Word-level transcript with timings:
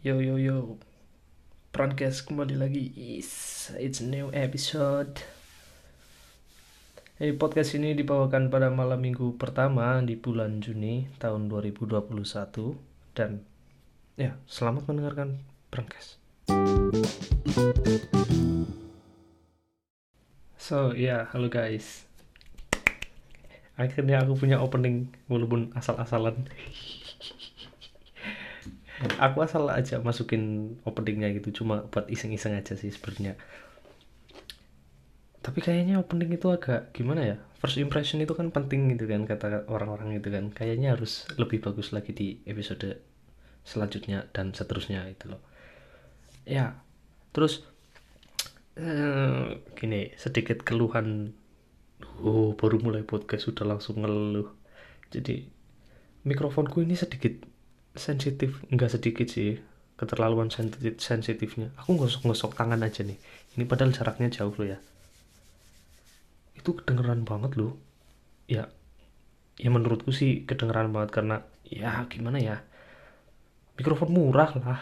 Yo 0.00 0.16
yo 0.24 0.40
yo. 0.40 0.80
Prankes 1.76 2.24
kembali 2.24 2.56
lagi. 2.56 2.88
Is 2.96 3.68
It's 3.76 4.00
new 4.00 4.32
episode. 4.32 5.20
Hey, 7.20 7.36
podcast 7.36 7.76
ini 7.76 7.92
dibawakan 7.92 8.48
pada 8.48 8.72
malam 8.72 8.96
minggu 8.96 9.36
pertama 9.36 10.00
di 10.00 10.16
bulan 10.16 10.64
Juni 10.64 11.04
tahun 11.20 11.52
2021 11.52 12.16
Dan 13.12 13.44
ya 14.16 14.40
selamat 14.48 14.88
mendengarkan 14.88 15.44
Prankes 15.68 16.16
So 20.56 20.96
ya 20.96 20.96
yeah, 20.96 21.22
halo 21.36 21.52
guys. 21.52 22.08
Akhirnya 23.76 24.24
aku 24.24 24.32
punya 24.32 24.64
opening 24.64 25.12
walaupun 25.28 25.76
asal-asalan 25.76 26.48
aku 29.00 29.40
asal 29.40 29.64
aja 29.72 29.96
masukin 30.04 30.76
openingnya 30.84 31.32
gitu 31.32 31.64
cuma 31.64 31.88
buat 31.88 32.04
iseng-iseng 32.12 32.52
aja 32.52 32.76
sih 32.76 32.92
sebenarnya. 32.92 33.40
Tapi 35.40 35.64
kayaknya 35.64 35.96
opening 35.96 36.36
itu 36.36 36.52
agak 36.52 36.92
gimana 36.92 37.24
ya? 37.24 37.36
First 37.64 37.80
impression 37.80 38.20
itu 38.20 38.36
kan 38.36 38.52
penting 38.52 38.92
gitu 38.92 39.08
kan 39.08 39.24
kata 39.24 39.64
orang-orang 39.72 40.20
itu 40.20 40.28
kan. 40.28 40.52
Kayaknya 40.52 40.92
harus 40.96 41.24
lebih 41.40 41.64
bagus 41.64 41.96
lagi 41.96 42.12
di 42.12 42.44
episode 42.44 43.00
selanjutnya 43.64 44.28
dan 44.36 44.52
seterusnya 44.52 45.08
itu 45.08 45.32
loh. 45.32 45.40
Ya 46.44 46.76
terus 47.32 47.64
eh, 48.76 49.64
gini 49.80 50.12
sedikit 50.20 50.60
keluhan. 50.60 51.32
Oh 52.20 52.52
baru 52.52 52.84
mulai 52.84 53.00
podcast 53.00 53.48
sudah 53.48 53.64
langsung 53.64 54.04
ngeluh. 54.04 54.52
Jadi 55.08 55.48
mikrofonku 56.28 56.84
ini 56.84 57.00
sedikit 57.00 57.48
sensitif 57.94 58.62
nggak 58.70 58.90
sedikit 58.90 59.26
sih 59.26 59.58
keterlaluan 60.00 60.48
sensitif 60.48 60.96
sensitifnya. 60.96 61.68
Aku 61.76 61.92
ngosok-ngosok 62.00 62.56
tangan 62.56 62.80
aja 62.80 63.04
nih. 63.04 63.20
Ini 63.58 63.68
padahal 63.68 63.92
jaraknya 63.92 64.32
jauh 64.32 64.54
loh 64.56 64.68
ya. 64.72 64.78
Itu 66.56 66.72
kedengeran 66.80 67.28
banget 67.28 67.60
loh. 67.60 67.76
Ya 68.48 68.72
ya 69.60 69.68
menurutku 69.68 70.08
sih 70.08 70.48
kedengeran 70.48 70.88
banget 70.88 71.10
karena 71.12 71.36
ya 71.68 72.08
gimana 72.08 72.40
ya? 72.40 72.56
Mikrofon 73.76 74.08
murah 74.16 74.50
lah. 74.56 74.80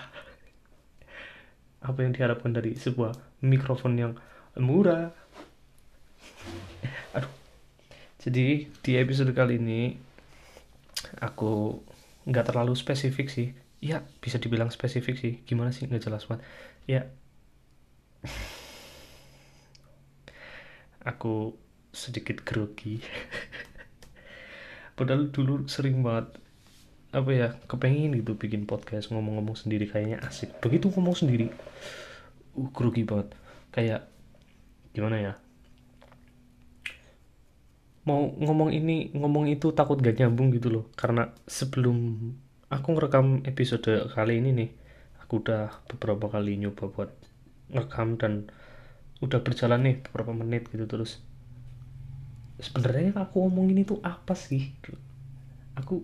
Apa 1.88 1.98
yang 2.06 2.14
diharapkan 2.14 2.54
dari 2.54 2.78
sebuah 2.78 3.42
mikrofon 3.42 3.98
yang 3.98 4.12
murah? 4.54 5.10
Aduh. 7.18 7.32
Jadi 8.22 8.70
di 8.82 8.92
episode 8.94 9.34
kali 9.34 9.58
ini 9.58 9.94
aku 11.22 11.78
nggak 12.28 12.52
terlalu 12.52 12.76
spesifik 12.76 13.32
sih. 13.32 13.56
Ya 13.80 14.04
bisa 14.20 14.36
dibilang 14.36 14.68
spesifik 14.68 15.16
sih. 15.16 15.40
Gimana 15.48 15.72
sih? 15.72 15.88
Nggak 15.88 16.04
jelas 16.04 16.28
banget. 16.28 16.44
Ya. 16.84 17.08
Aku 21.10 21.56
sedikit 21.90 22.44
grogi. 22.44 23.00
Padahal 24.98 25.32
dulu 25.32 25.64
sering 25.72 26.04
banget 26.04 26.36
apa 27.08 27.32
ya 27.32 27.48
kepengen 27.64 28.20
gitu 28.20 28.36
bikin 28.36 28.68
podcast 28.68 29.08
ngomong-ngomong 29.08 29.56
sendiri. 29.56 29.88
Kayaknya 29.88 30.20
asik. 30.28 30.60
Begitu 30.60 30.92
ngomong 30.92 31.16
sendiri 31.16 31.48
uh 32.60 32.68
grogi 32.76 33.08
banget. 33.08 33.32
Kayak 33.72 34.10
gimana 34.92 35.16
ya 35.22 35.32
mau 38.04 38.30
ngomong 38.30 38.70
ini 38.70 39.10
ngomong 39.16 39.50
itu 39.50 39.74
takut 39.74 39.98
gak 39.98 40.20
nyambung 40.20 40.54
gitu 40.54 40.68
loh. 40.70 40.84
Karena 40.94 41.32
sebelum 41.48 41.96
aku 42.68 42.88
ngerekam 42.94 43.42
episode 43.48 44.12
kali 44.12 44.38
ini 44.38 44.50
nih 44.54 44.70
aku 45.24 45.40
udah 45.44 45.84
beberapa 45.88 46.28
kali 46.28 46.60
nyoba 46.60 46.88
buat 46.92 47.10
ngerekam 47.72 48.16
dan 48.20 48.32
udah 49.18 49.42
berjalan 49.42 49.80
nih 49.82 49.96
beberapa 50.08 50.32
menit 50.32 50.70
gitu 50.70 50.86
terus. 50.86 51.20
Sebenarnya 52.58 53.14
aku 53.14 53.46
ngomongin 53.46 53.86
itu 53.86 53.98
apa 54.02 54.34
sih? 54.34 54.74
Aku 55.78 56.02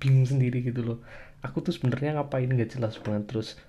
bingung 0.00 0.24
sendiri 0.24 0.64
gitu 0.64 0.84
loh. 0.84 0.98
Aku 1.44 1.60
tuh 1.60 1.72
sebenarnya 1.72 2.16
ngapain 2.16 2.48
gak 2.48 2.76
jelas 2.76 2.96
banget 3.00 3.28
terus. 3.28 3.60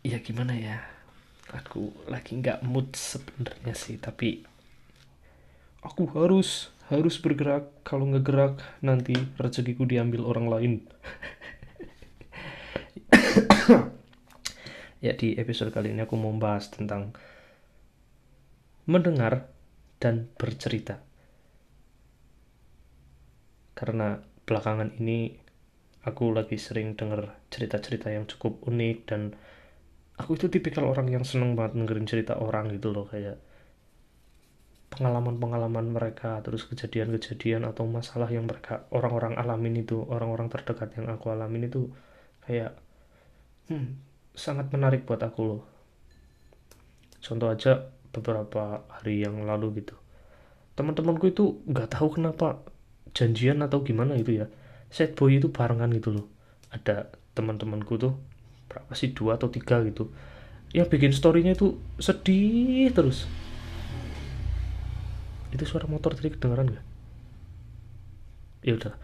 Ya 0.00 0.18
gimana 0.22 0.56
ya? 0.56 0.80
Aku 1.50 1.90
lagi 2.06 2.38
nggak 2.38 2.62
mood 2.62 2.94
sebenarnya 2.94 3.74
sih 3.74 3.98
tapi 3.98 4.46
aku 5.80 6.08
harus 6.16 6.72
harus 6.90 7.16
bergerak. 7.22 7.70
Kalau 7.86 8.08
nggak 8.10 8.24
gerak 8.26 8.54
nanti 8.82 9.14
rezekiku 9.38 9.86
diambil 9.86 10.26
orang 10.26 10.46
lain. 10.48 10.72
Ya 15.00 15.16
di 15.16 15.32
episode 15.40 15.72
kali 15.72 15.96
ini 15.96 16.04
aku 16.04 16.12
mau 16.20 16.28
bahas 16.36 16.68
tentang 16.68 17.16
mendengar 18.84 19.48
dan 19.96 20.28
bercerita. 20.36 21.00
Karena 23.72 24.20
belakangan 24.44 24.92
ini 25.00 25.40
aku 26.04 26.36
lagi 26.36 26.60
sering 26.60 27.00
denger 27.00 27.32
cerita-cerita 27.48 28.12
yang 28.12 28.28
cukup 28.28 28.60
unik 28.68 28.98
dan 29.08 29.32
aku 30.20 30.36
itu 30.36 30.52
tipikal 30.52 30.84
orang 30.88 31.08
yang 31.08 31.24
seneng 31.24 31.56
banget 31.56 31.80
dengerin 31.80 32.04
cerita 32.04 32.36
orang 32.36 32.68
gitu 32.68 32.92
loh 32.92 33.08
kayak 33.08 33.40
pengalaman-pengalaman 34.90 35.94
mereka 35.94 36.42
terus 36.42 36.66
kejadian-kejadian 36.66 37.62
atau 37.62 37.86
masalah 37.86 38.26
yang 38.26 38.50
mereka 38.50 38.90
orang-orang 38.90 39.38
alamin 39.38 39.86
itu 39.86 40.02
orang-orang 40.10 40.50
terdekat 40.50 40.90
yang 40.98 41.06
aku 41.06 41.30
alamin 41.30 41.70
itu 41.70 41.94
kayak 42.42 42.74
hmm, 43.70 44.02
sangat 44.34 44.66
menarik 44.74 45.06
buat 45.06 45.22
aku 45.22 45.40
loh. 45.46 45.62
Contoh 47.22 47.54
aja 47.54 47.94
beberapa 48.10 48.82
hari 48.90 49.22
yang 49.22 49.46
lalu 49.46 49.84
gitu. 49.84 49.94
Teman-temanku 50.74 51.30
itu 51.30 51.62
nggak 51.70 51.94
tahu 51.94 52.18
kenapa 52.18 52.58
janjian 53.14 53.62
atau 53.62 53.86
gimana 53.86 54.18
itu 54.18 54.42
ya. 54.42 54.46
Set 54.90 55.14
boy 55.14 55.38
itu 55.38 55.54
barengan 55.54 55.94
gitu 55.94 56.18
loh. 56.18 56.26
Ada 56.74 57.14
teman-temanku 57.38 57.94
tuh 57.94 58.18
berapa 58.66 58.90
sih 58.98 59.14
dua 59.14 59.38
atau 59.38 59.46
tiga 59.46 59.86
gitu. 59.86 60.10
Yang 60.74 60.86
bikin 60.98 61.12
storynya 61.14 61.54
itu 61.54 61.78
sedih 62.02 62.90
terus 62.90 63.26
itu 65.54 65.64
suara 65.66 65.86
motor 65.90 66.14
tadi 66.14 66.30
kedengeran 66.34 66.74
gak 66.74 66.86
ya 68.64 68.72
udah. 68.76 68.94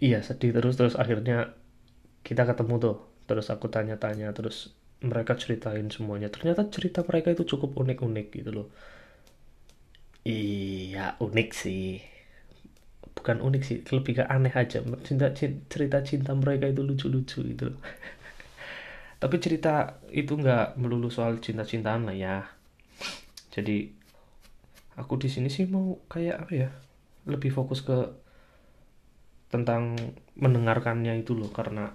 Iya 0.00 0.18
sedih 0.24 0.50
terus 0.56 0.74
terus 0.80 0.94
akhirnya 0.96 1.54
kita 2.26 2.42
ketemu 2.48 2.74
tuh. 2.80 2.96
Terus 3.28 3.46
aku 3.54 3.66
tanya-tanya 3.70 4.32
terus 4.34 4.74
mereka 5.04 5.36
ceritain 5.38 5.86
semuanya. 5.92 6.28
Ternyata 6.32 6.68
cerita 6.74 7.00
mereka 7.06 7.28
itu 7.34 7.44
cukup 7.46 7.76
unik-unik 7.78 8.26
gitu 8.34 8.50
loh. 8.52 8.68
Iya 10.24 11.16
unik 11.20 11.48
sih. 11.62 12.00
Bukan 13.16 13.38
unik 13.44 13.62
sih 13.68 13.78
lebih 13.96 14.12
ke 14.20 14.24
aneh 14.24 14.52
aja. 14.52 14.80
Cinta, 15.06 15.26
cerita 15.72 15.98
cinta 16.08 16.32
mereka 16.42 16.64
itu 16.72 16.80
lucu-lucu 16.88 17.38
gitu 17.44 17.64
loh. 17.76 17.80
Tapi 19.22 19.36
cerita 19.44 20.00
itu 20.12 20.32
nggak 20.40 20.80
melulu 20.80 21.08
soal 21.12 21.38
cinta-cintaan 21.44 22.08
lah 22.08 22.16
ya. 22.16 22.36
Jadi 23.52 23.99
aku 25.00 25.16
di 25.16 25.32
sini 25.32 25.48
sih 25.48 25.64
mau 25.64 25.96
kayak 26.12 26.36
apa 26.46 26.52
ya 26.52 26.70
lebih 27.24 27.48
fokus 27.48 27.80
ke 27.80 27.96
tentang 29.48 29.96
mendengarkannya 30.36 31.24
itu 31.24 31.32
loh 31.34 31.48
karena 31.50 31.90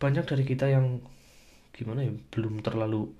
banyak 0.00 0.24
dari 0.24 0.44
kita 0.48 0.72
yang 0.72 1.04
gimana 1.70 2.02
ya 2.02 2.12
belum 2.32 2.64
terlalu 2.64 3.12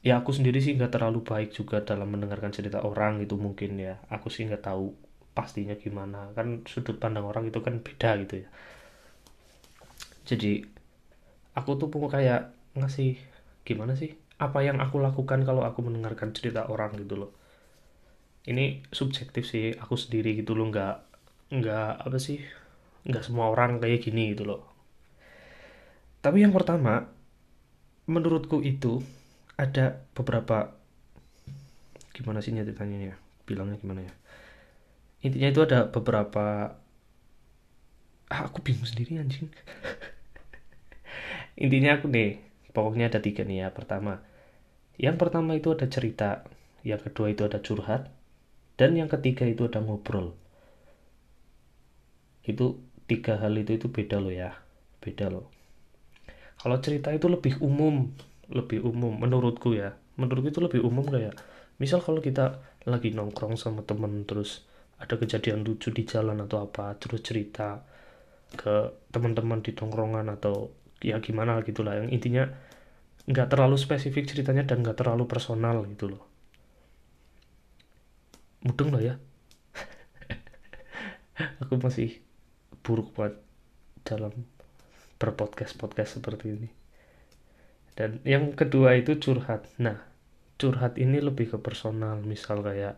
ya 0.00 0.24
aku 0.24 0.32
sendiri 0.32 0.64
sih 0.64 0.72
nggak 0.76 0.96
terlalu 0.96 1.20
baik 1.20 1.52
juga 1.52 1.84
dalam 1.84 2.08
mendengarkan 2.08 2.50
cerita 2.52 2.80
orang 2.80 3.20
itu 3.20 3.36
mungkin 3.36 3.76
ya. 3.76 4.00
Aku 4.08 4.32
sih 4.32 4.48
nggak 4.48 4.64
tahu 4.64 4.96
pastinya 5.36 5.76
gimana. 5.76 6.32
Kan 6.32 6.64
sudut 6.64 6.96
pandang 6.96 7.28
orang 7.28 7.48
itu 7.52 7.60
kan 7.60 7.84
beda 7.84 8.16
gitu 8.24 8.44
ya. 8.44 8.48
Jadi 10.24 10.64
aku 11.52 11.76
tuh 11.76 11.92
mau 11.92 12.08
kayak 12.08 12.54
ngasih 12.78 13.18
gimana 13.66 13.92
sih 13.98 14.16
apa 14.40 14.64
yang 14.64 14.80
aku 14.80 14.96
lakukan 15.02 15.44
kalau 15.44 15.68
aku 15.68 15.84
mendengarkan 15.84 16.32
cerita 16.32 16.64
orang 16.72 16.96
gitu 16.96 17.20
loh 17.20 17.30
ini 18.48 18.80
subjektif 18.88 19.44
sih 19.44 19.76
aku 19.76 20.00
sendiri 20.00 20.32
gitu 20.40 20.56
loh 20.56 20.72
nggak 20.72 20.96
nggak 21.50 21.90
apa 22.06 22.16
sih 22.16 22.40
nggak 23.04 23.24
semua 23.26 23.52
orang 23.52 23.80
kayak 23.80 24.04
gini 24.06 24.32
gitu 24.32 24.48
loh. 24.48 24.62
Tapi 26.20 26.44
yang 26.44 26.52
pertama 26.52 27.08
menurutku 28.08 28.60
itu 28.60 29.00
ada 29.56 30.04
beberapa 30.12 30.72
gimana 32.12 32.44
sih 32.44 32.52
ceritanya 32.52 33.12
ya? 33.12 33.16
Bilangnya 33.48 33.80
gimana 33.80 34.04
ya? 34.04 34.14
Intinya 35.20 35.48
itu 35.52 35.60
ada 35.64 35.88
beberapa 35.88 36.76
ah, 38.30 38.40
aku 38.46 38.60
bingung 38.64 38.88
sendiri 38.88 39.20
anjing. 39.20 39.48
Intinya 41.64 42.00
aku 42.00 42.08
nih 42.08 42.40
pokoknya 42.72 43.12
ada 43.12 43.20
tiga 43.20 43.44
nih 43.44 43.64
ya 43.64 43.68
pertama. 43.72 44.20
Yang 45.00 45.16
pertama 45.16 45.56
itu 45.56 45.72
ada 45.72 45.88
cerita 45.88 46.44
yang 46.84 47.00
kedua 47.00 47.32
itu 47.32 47.44
ada 47.44 47.60
curhat 47.60 48.19
dan 48.80 48.96
yang 48.96 49.12
ketiga 49.12 49.44
itu 49.44 49.68
ada 49.68 49.84
ngobrol. 49.84 50.32
Itu 52.40 52.80
tiga 53.04 53.36
hal 53.36 53.52
itu 53.60 53.76
itu 53.76 53.92
beda 53.92 54.16
loh 54.16 54.32
ya 54.32 54.56
beda 55.04 55.28
loh. 55.28 55.52
Kalau 56.56 56.80
cerita 56.80 57.12
itu 57.12 57.28
lebih 57.28 57.60
umum 57.60 58.08
lebih 58.48 58.80
umum 58.80 59.20
menurutku 59.20 59.76
ya. 59.76 60.00
Menurutku 60.16 60.48
itu 60.48 60.60
lebih 60.64 60.80
umum 60.80 61.04
kayak 61.04 61.36
misal 61.76 62.00
kalau 62.00 62.24
kita 62.24 62.64
lagi 62.88 63.12
nongkrong 63.12 63.60
sama 63.60 63.84
temen 63.84 64.24
terus 64.24 64.64
ada 64.96 65.20
kejadian 65.20 65.60
lucu 65.60 65.92
di 65.92 66.08
jalan 66.08 66.40
atau 66.40 66.64
apa 66.64 66.96
terus 66.96 67.20
cerita 67.20 67.84
ke 68.56 68.96
teman-teman 69.12 69.60
di 69.60 69.76
tongkrongan 69.76 70.32
atau 70.32 70.72
ya 71.04 71.20
gimana 71.20 71.60
gitulah. 71.68 72.00
Yang 72.00 72.16
intinya 72.16 72.44
nggak 73.28 73.52
terlalu 73.52 73.76
spesifik 73.76 74.24
ceritanya 74.24 74.64
dan 74.64 74.80
nggak 74.80 74.96
terlalu 74.96 75.28
personal 75.28 75.84
gitu 75.84 76.16
loh 76.16 76.29
mudeng 78.64 78.92
lah 78.92 79.02
ya. 79.02 79.14
Aku 81.64 81.80
masih 81.80 82.20
buruk 82.84 83.16
buat 83.16 83.36
dalam 84.04 84.32
berpodcast 85.20 85.76
podcast 85.76 86.20
seperti 86.20 86.46
ini. 86.56 86.70
Dan 87.96 88.24
yang 88.24 88.56
kedua 88.56 88.96
itu 88.96 89.20
curhat. 89.20 89.68
Nah 89.76 90.00
curhat 90.56 90.96
ini 91.00 91.20
lebih 91.20 91.56
ke 91.56 91.58
personal. 91.60 92.20
Misal 92.24 92.64
kayak 92.64 92.96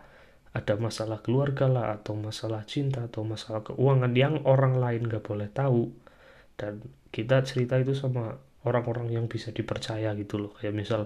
ada 0.53 0.75
masalah 0.77 1.25
keluarga 1.25 1.67
lah 1.67 1.97
atau 1.97 2.13
masalah 2.13 2.63
cinta 2.69 3.09
atau 3.09 3.25
masalah 3.25 3.65
keuangan 3.65 4.13
yang 4.13 4.45
orang 4.45 4.77
lain 4.79 5.09
gak 5.09 5.25
boleh 5.25 5.49
tahu. 5.49 5.91
Dan 6.59 6.85
kita 7.11 7.43
cerita 7.43 7.81
itu 7.81 7.97
sama 7.97 8.37
orang-orang 8.63 9.11
yang 9.11 9.27
bisa 9.27 9.51
dipercaya 9.51 10.13
gitu 10.15 10.39
loh. 10.39 10.53
Kayak 10.55 10.75
misal 10.77 11.01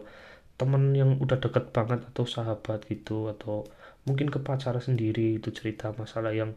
temen 0.57 0.97
yang 0.97 1.21
udah 1.21 1.37
deket 1.37 1.71
banget 1.71 2.01
atau 2.13 2.25
sahabat 2.25 2.89
gitu 2.89 3.29
atau 3.29 3.69
mungkin 4.07 4.31
ke 4.31 4.39
pacar 4.41 4.79
sendiri 4.79 5.43
itu 5.43 5.51
cerita 5.51 5.93
masalah 5.95 6.33
yang 6.33 6.55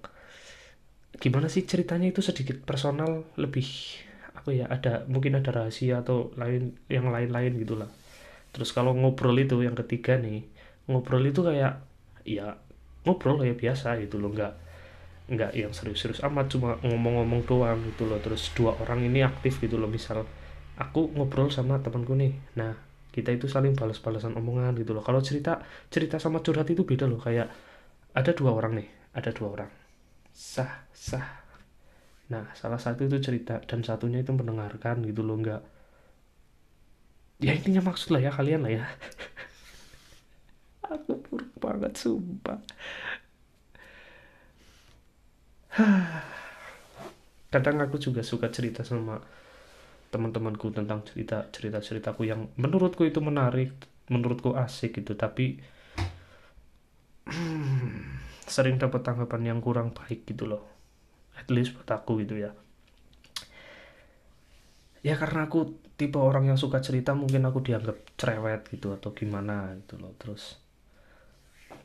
gimana 1.18 1.50
sih 1.50 1.66
ceritanya 1.66 2.08
itu 2.14 2.22
sedikit 2.22 2.62
personal 2.64 3.26
lebih 3.36 3.66
apa 4.38 4.50
ya 4.54 4.66
ada 4.70 5.04
mungkin 5.10 5.42
ada 5.42 5.52
rahasia 5.52 6.06
atau 6.06 6.32
lain 6.38 6.78
yang 6.88 7.10
lain-lain 7.10 7.58
gitulah 7.60 7.90
terus 8.54 8.72
kalau 8.72 8.94
ngobrol 8.94 9.36
itu 9.36 9.60
yang 9.66 9.76
ketiga 9.76 10.16
nih 10.16 10.46
ngobrol 10.86 11.26
itu 11.26 11.42
kayak 11.42 11.82
ya 12.24 12.56
ngobrol 13.04 13.42
kayak 13.42 13.58
biasa 13.58 13.98
gitu 14.00 14.22
loh 14.22 14.32
nggak 14.32 14.54
nggak 15.30 15.52
yang 15.54 15.70
serius-serius 15.70 16.26
amat 16.26 16.50
cuma 16.50 16.82
ngomong-ngomong 16.82 17.46
doang 17.46 17.80
gitu 17.94 18.10
loh. 18.10 18.18
Terus 18.18 18.50
dua 18.58 18.74
orang 18.82 19.06
ini 19.06 19.22
aktif 19.22 19.62
gitu 19.62 19.78
loh 19.78 19.86
misal 19.86 20.26
aku 20.76 21.14
ngobrol 21.14 21.54
sama 21.54 21.78
temanku 21.80 22.18
nih. 22.18 22.34
Nah 22.58 22.74
kita 23.10 23.30
itu 23.34 23.50
saling 23.50 23.74
balas-balasan 23.74 24.38
omongan 24.38 24.78
gitu 24.78 24.94
loh. 24.94 25.04
Kalau 25.06 25.20
cerita 25.20 25.62
cerita 25.90 26.18
sama 26.22 26.40
curhat 26.46 26.70
itu 26.70 26.86
beda 26.86 27.06
loh. 27.10 27.20
Kayak 27.22 27.50
ada 28.14 28.32
dua 28.34 28.52
orang 28.58 28.74
nih 28.80 28.88
ada 29.14 29.30
dua 29.34 29.48
orang. 29.60 29.72
Sah 30.34 30.88
sah. 30.94 31.28
Nah, 32.30 32.46
salah 32.54 32.78
satu 32.78 33.10
itu 33.10 33.18
cerita 33.18 33.58
dan 33.66 33.82
satunya 33.82 34.22
itu 34.22 34.30
mendengarkan 34.30 35.02
gitu 35.02 35.26
loh, 35.26 35.42
nggak 35.42 35.62
ya 37.40 37.56
intinya 37.56 37.80
maksud 37.90 38.12
lah 38.14 38.22
ya 38.22 38.32
kalian 38.32 38.62
lah 38.68 38.72
ya. 38.72 38.86
Aku 40.94 41.18
buruk 41.26 41.54
banget 41.58 41.94
sumpah. 41.98 42.60
Kadang 47.54 47.82
aku 47.82 47.98
juga 47.98 48.22
suka 48.22 48.54
cerita 48.54 48.86
sama 48.86 49.18
teman-temanku 50.10 50.74
tentang 50.74 51.06
cerita 51.06 51.48
cerita 51.54 51.80
ceritaku 51.82 52.26
yang 52.26 52.50
menurutku 52.58 53.06
itu 53.06 53.22
menarik 53.22 53.74
menurutku 54.10 54.58
asik 54.58 54.98
gitu 55.02 55.14
tapi 55.14 55.62
sering 58.50 58.82
dapat 58.82 59.06
tanggapan 59.06 59.54
yang 59.56 59.60
kurang 59.62 59.94
baik 59.94 60.26
gitu 60.26 60.50
loh. 60.50 60.66
At 61.38 61.48
least 61.54 61.78
buat 61.78 61.88
aku 61.88 62.26
gitu 62.26 62.42
ya. 62.42 62.52
Ya 65.00 65.16
karena 65.16 65.48
aku 65.48 65.80
tipe 65.96 66.20
orang 66.20 66.52
yang 66.52 66.60
suka 66.60 66.84
cerita 66.84 67.16
mungkin 67.16 67.48
aku 67.48 67.64
dianggap 67.64 68.20
cerewet 68.20 68.68
gitu 68.68 68.92
atau 68.92 69.16
gimana 69.16 69.78
gitu 69.80 70.02
loh. 70.02 70.12
Terus 70.20 70.60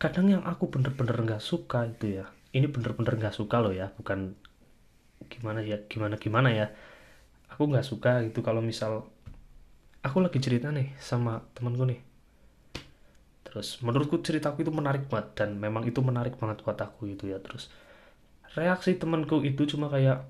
kadang 0.00 0.32
yang 0.32 0.42
aku 0.42 0.72
bener-bener 0.72 1.14
nggak 1.14 1.44
suka 1.44 1.86
itu 1.86 2.18
ya. 2.24 2.26
Ini 2.56 2.66
bener-bener 2.72 3.20
nggak 3.20 3.36
suka 3.36 3.60
loh 3.62 3.70
ya 3.70 3.92
bukan 3.94 4.34
gimana 5.28 5.64
ya 5.64 5.80
gimana 5.88 6.20
gimana 6.20 6.52
ya 6.52 6.66
aku 7.54 7.70
nggak 7.70 7.86
suka 7.86 8.26
gitu 8.26 8.42
kalau 8.42 8.58
misal 8.58 9.06
aku 10.02 10.18
lagi 10.18 10.42
cerita 10.42 10.74
nih 10.74 10.90
sama 10.98 11.46
temanku 11.54 11.86
nih. 11.86 12.02
Terus 13.46 13.78
menurutku 13.86 14.18
ceritaku 14.18 14.66
itu 14.66 14.74
menarik 14.74 15.06
banget 15.06 15.38
dan 15.38 15.54
memang 15.62 15.86
itu 15.86 16.02
menarik 16.02 16.34
banget 16.34 16.66
buat 16.66 16.74
aku 16.74 17.06
gitu 17.14 17.30
ya. 17.30 17.38
Terus 17.38 17.70
reaksi 18.58 18.98
temanku 18.98 19.46
itu 19.46 19.62
cuma 19.70 19.86
kayak 19.86 20.26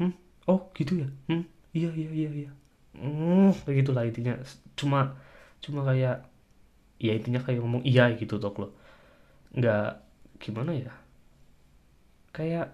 hmm? 0.00 0.12
Oh 0.48 0.72
gitu 0.72 1.04
ya? 1.04 1.08
Hmm? 1.28 1.44
Iya 1.76 1.92
iya 1.92 2.10
iya 2.10 2.30
iya. 2.32 2.50
Hmm 2.96 3.52
begitulah 3.68 4.08
intinya. 4.08 4.40
Cuma 4.72 5.20
cuma 5.60 5.84
kayak 5.84 6.24
ya 6.96 7.12
intinya 7.12 7.44
kayak 7.44 7.60
ngomong 7.60 7.84
iya 7.84 8.08
gitu 8.16 8.40
toh 8.40 8.56
lo. 8.56 8.68
Nggak 9.52 10.00
gimana 10.40 10.72
ya? 10.72 10.92
Kayak 12.32 12.72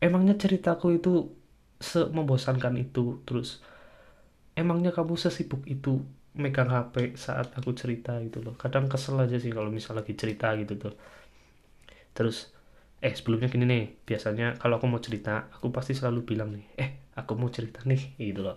emangnya 0.00 0.34
ceritaku 0.40 0.96
itu 0.96 1.41
membosankan 2.16 2.74
itu 2.84 3.20
terus 3.26 3.48
emangnya 4.60 4.90
kamu 4.96 5.14
sesibuk 5.24 5.62
itu 5.74 5.92
megang 6.42 6.70
HP 6.72 6.94
saat 7.24 7.48
aku 7.58 7.70
cerita 7.80 8.12
gitu 8.24 8.38
loh. 8.44 8.54
Kadang 8.62 8.84
kesel 8.92 9.16
aja 9.24 9.36
sih 9.42 9.52
kalau 9.56 9.70
misal 9.78 9.94
lagi 10.00 10.14
cerita 10.16 10.46
gitu 10.60 10.74
tuh. 10.82 10.94
Terus 12.16 12.52
eh 13.02 13.12
sebelumnya 13.18 13.48
gini 13.50 13.64
nih 13.66 13.84
biasanya 14.06 14.46
kalau 14.62 14.78
aku 14.78 14.86
mau 14.86 15.02
cerita 15.02 15.50
aku 15.50 15.74
pasti 15.74 15.92
selalu 15.98 16.20
bilang 16.22 16.54
nih 16.54 16.64
eh 16.78 16.90
aku 17.18 17.32
mau 17.34 17.50
cerita 17.50 17.82
nih 17.90 18.02
gitu 18.20 18.40
loh. 18.46 18.56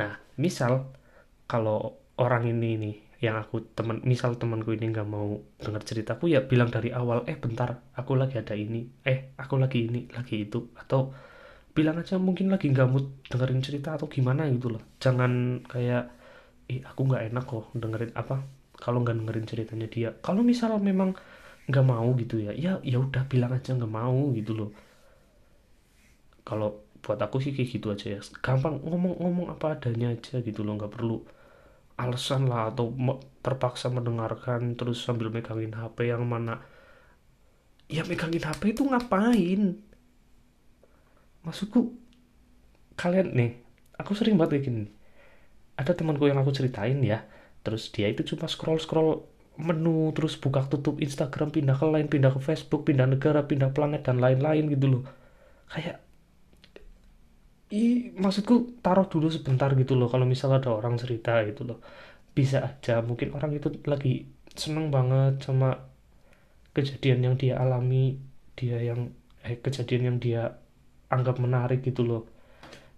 Nah 0.00 0.12
misal 0.40 0.88
kalau 1.50 2.00
orang 2.20 2.44
ini 2.52 2.70
nih 2.82 2.94
yang 3.24 3.36
aku 3.42 3.56
temen 3.78 4.02
misal 4.04 4.34
temanku 4.40 4.74
ini 4.76 4.92
nggak 4.92 5.08
mau 5.08 5.38
dengar 5.62 5.82
ceritaku 5.86 6.24
ya 6.34 6.40
bilang 6.50 6.70
dari 6.74 6.90
awal 6.90 7.24
eh 7.30 7.38
bentar 7.38 7.70
aku 7.98 8.12
lagi 8.18 8.36
ada 8.42 8.54
ini 8.58 8.82
eh 9.06 9.34
aku 9.38 9.54
lagi 9.62 9.78
ini 9.88 10.10
lagi 10.16 10.46
itu 10.46 10.58
atau 10.74 11.12
bilang 11.72 11.96
aja 12.00 12.20
mungkin 12.20 12.52
lagi 12.52 12.68
nggak 12.68 12.88
mau 12.88 13.00
dengerin 13.32 13.62
cerita 13.64 13.96
atau 13.96 14.06
gimana 14.08 14.44
gitu 14.52 14.68
loh. 14.72 14.82
Jangan 15.00 15.64
kayak 15.66 16.04
eh 16.70 16.80
aku 16.84 17.00
nggak 17.08 17.32
enak 17.32 17.44
kok 17.48 17.64
dengerin 17.74 18.12
apa 18.14 18.44
kalau 18.76 19.00
nggak 19.02 19.16
dengerin 19.18 19.46
ceritanya 19.48 19.88
dia. 19.88 20.08
Kalau 20.20 20.44
misal 20.44 20.76
memang 20.80 21.16
nggak 21.68 21.86
mau 21.86 22.08
gitu 22.18 22.42
ya 22.42 22.52
ya 22.52 22.82
ya 22.82 22.98
udah 22.98 23.24
bilang 23.30 23.52
aja 23.56 23.72
nggak 23.72 23.92
mau 23.92 24.32
gitu 24.36 24.52
loh. 24.52 24.70
Kalau 26.44 26.84
buat 27.02 27.18
aku 27.18 27.42
sih 27.42 27.52
kayak 27.56 27.68
gitu 27.72 27.86
aja 27.94 28.06
ya. 28.16 28.20
Gampang 28.44 28.82
ngomong-ngomong 28.84 29.48
apa 29.50 29.78
adanya 29.80 30.12
aja 30.12 30.44
gitu 30.44 30.60
loh 30.66 30.76
nggak 30.78 30.92
perlu 30.92 31.24
alasan 31.96 32.48
lah 32.48 32.72
atau 32.72 32.92
terpaksa 33.44 33.92
mendengarkan 33.92 34.74
terus 34.76 35.00
sambil 35.04 35.28
megangin 35.32 35.72
HP 35.72 36.12
yang 36.12 36.24
mana. 36.28 36.60
Ya 37.88 38.04
megangin 38.04 38.44
HP 38.44 38.76
itu 38.76 38.82
ngapain 38.84 39.91
maksudku 41.46 41.94
kalian 42.94 43.34
nih 43.34 43.50
aku 43.98 44.14
sering 44.18 44.38
banget 44.38 44.58
kayak 44.58 44.64
gini 44.68 44.84
ada 45.78 45.92
temanku 45.96 46.28
yang 46.30 46.38
aku 46.38 46.54
ceritain 46.54 46.98
ya 47.02 47.26
terus 47.62 47.90
dia 47.94 48.10
itu 48.10 48.22
cuma 48.26 48.46
scroll 48.50 48.78
scroll 48.78 49.32
menu 49.60 50.10
terus 50.16 50.40
buka 50.40 50.64
tutup 50.64 50.96
Instagram 50.98 51.52
pindah 51.52 51.76
ke 51.76 51.86
lain 51.86 52.08
pindah 52.08 52.32
ke 52.32 52.40
Facebook 52.40 52.88
pindah 52.88 53.04
negara 53.04 53.44
pindah 53.44 53.70
planet 53.76 54.02
dan 54.08 54.16
lain-lain 54.16 54.64
gitu 54.72 54.86
loh. 54.88 55.02
Kayak 55.68 56.00
i 57.72 58.12
maksudku 58.16 58.80
taruh 58.84 59.08
dulu 59.08 59.28
sebentar 59.32 59.72
gitu 59.76 59.96
loh 59.96 60.08
kalau 60.12 60.28
misal 60.28 60.52
ada 60.56 60.72
orang 60.72 60.96
cerita 60.96 61.44
gitu 61.44 61.68
loh. 61.68 61.78
Bisa 62.32 62.64
aja 62.64 63.04
mungkin 63.04 63.36
orang 63.36 63.52
itu 63.52 63.68
lagi 63.84 64.28
seneng 64.56 64.88
banget 64.88 65.44
sama 65.44 65.88
kejadian 66.72 67.20
yang 67.24 67.34
dia 67.36 67.60
alami 67.60 68.16
dia 68.56 68.80
yang 68.80 69.12
eh 69.44 69.56
kejadian 69.60 70.02
yang 70.08 70.18
dia 70.20 70.42
anggap 71.12 71.36
menarik 71.36 71.84
gitu 71.84 72.08
loh. 72.08 72.24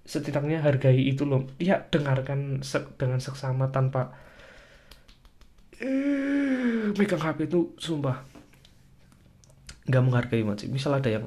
Setidaknya 0.07 0.63
hargai 0.63 1.03
itu 1.03 1.27
loh. 1.27 1.51
Ya 1.59 1.83
dengarkan 1.91 2.63
se 2.63 2.79
dengan 2.95 3.19
seksama 3.19 3.75
tanpa 3.75 4.15
eh, 5.83 6.95
megang 6.95 7.19
HP 7.19 7.51
itu 7.51 7.75
sumpah. 7.75 8.23
Nggak 9.91 10.05
menghargai 10.07 10.47
macam 10.47 10.71
misal 10.71 10.95
ada 10.97 11.11
yang 11.11 11.27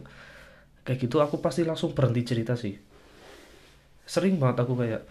kayak 0.87 1.03
gitu 1.03 1.19
aku 1.19 1.43
pasti 1.43 1.67
langsung 1.67 1.91
berhenti 1.91 2.23
cerita 2.23 2.55
sih. 2.55 2.79
Sering 4.07 4.39
banget 4.39 4.63
aku 4.63 4.73
kayak 4.79 5.03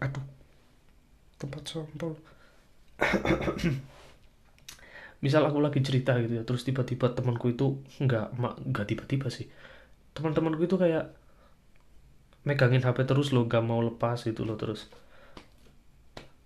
aduh 0.00 0.24
tempat 1.36 1.62
sampel. 1.68 2.16
Misal 5.18 5.42
aku 5.50 5.58
lagi 5.58 5.82
cerita 5.82 6.14
gitu 6.22 6.38
ya 6.38 6.46
terus 6.46 6.62
tiba-tiba 6.62 7.10
temanku 7.10 7.50
itu 7.50 7.82
nggak 7.98 8.38
nggak 8.70 8.86
tiba-tiba 8.86 9.26
sih 9.28 9.50
teman-temanku 10.18 10.66
itu 10.66 10.74
kayak 10.74 11.14
megangin 12.42 12.82
HP 12.82 13.06
terus 13.06 13.30
lo 13.30 13.46
gak 13.46 13.62
mau 13.62 13.78
lepas 13.78 14.26
itu 14.26 14.42
lo 14.42 14.58
terus. 14.58 14.90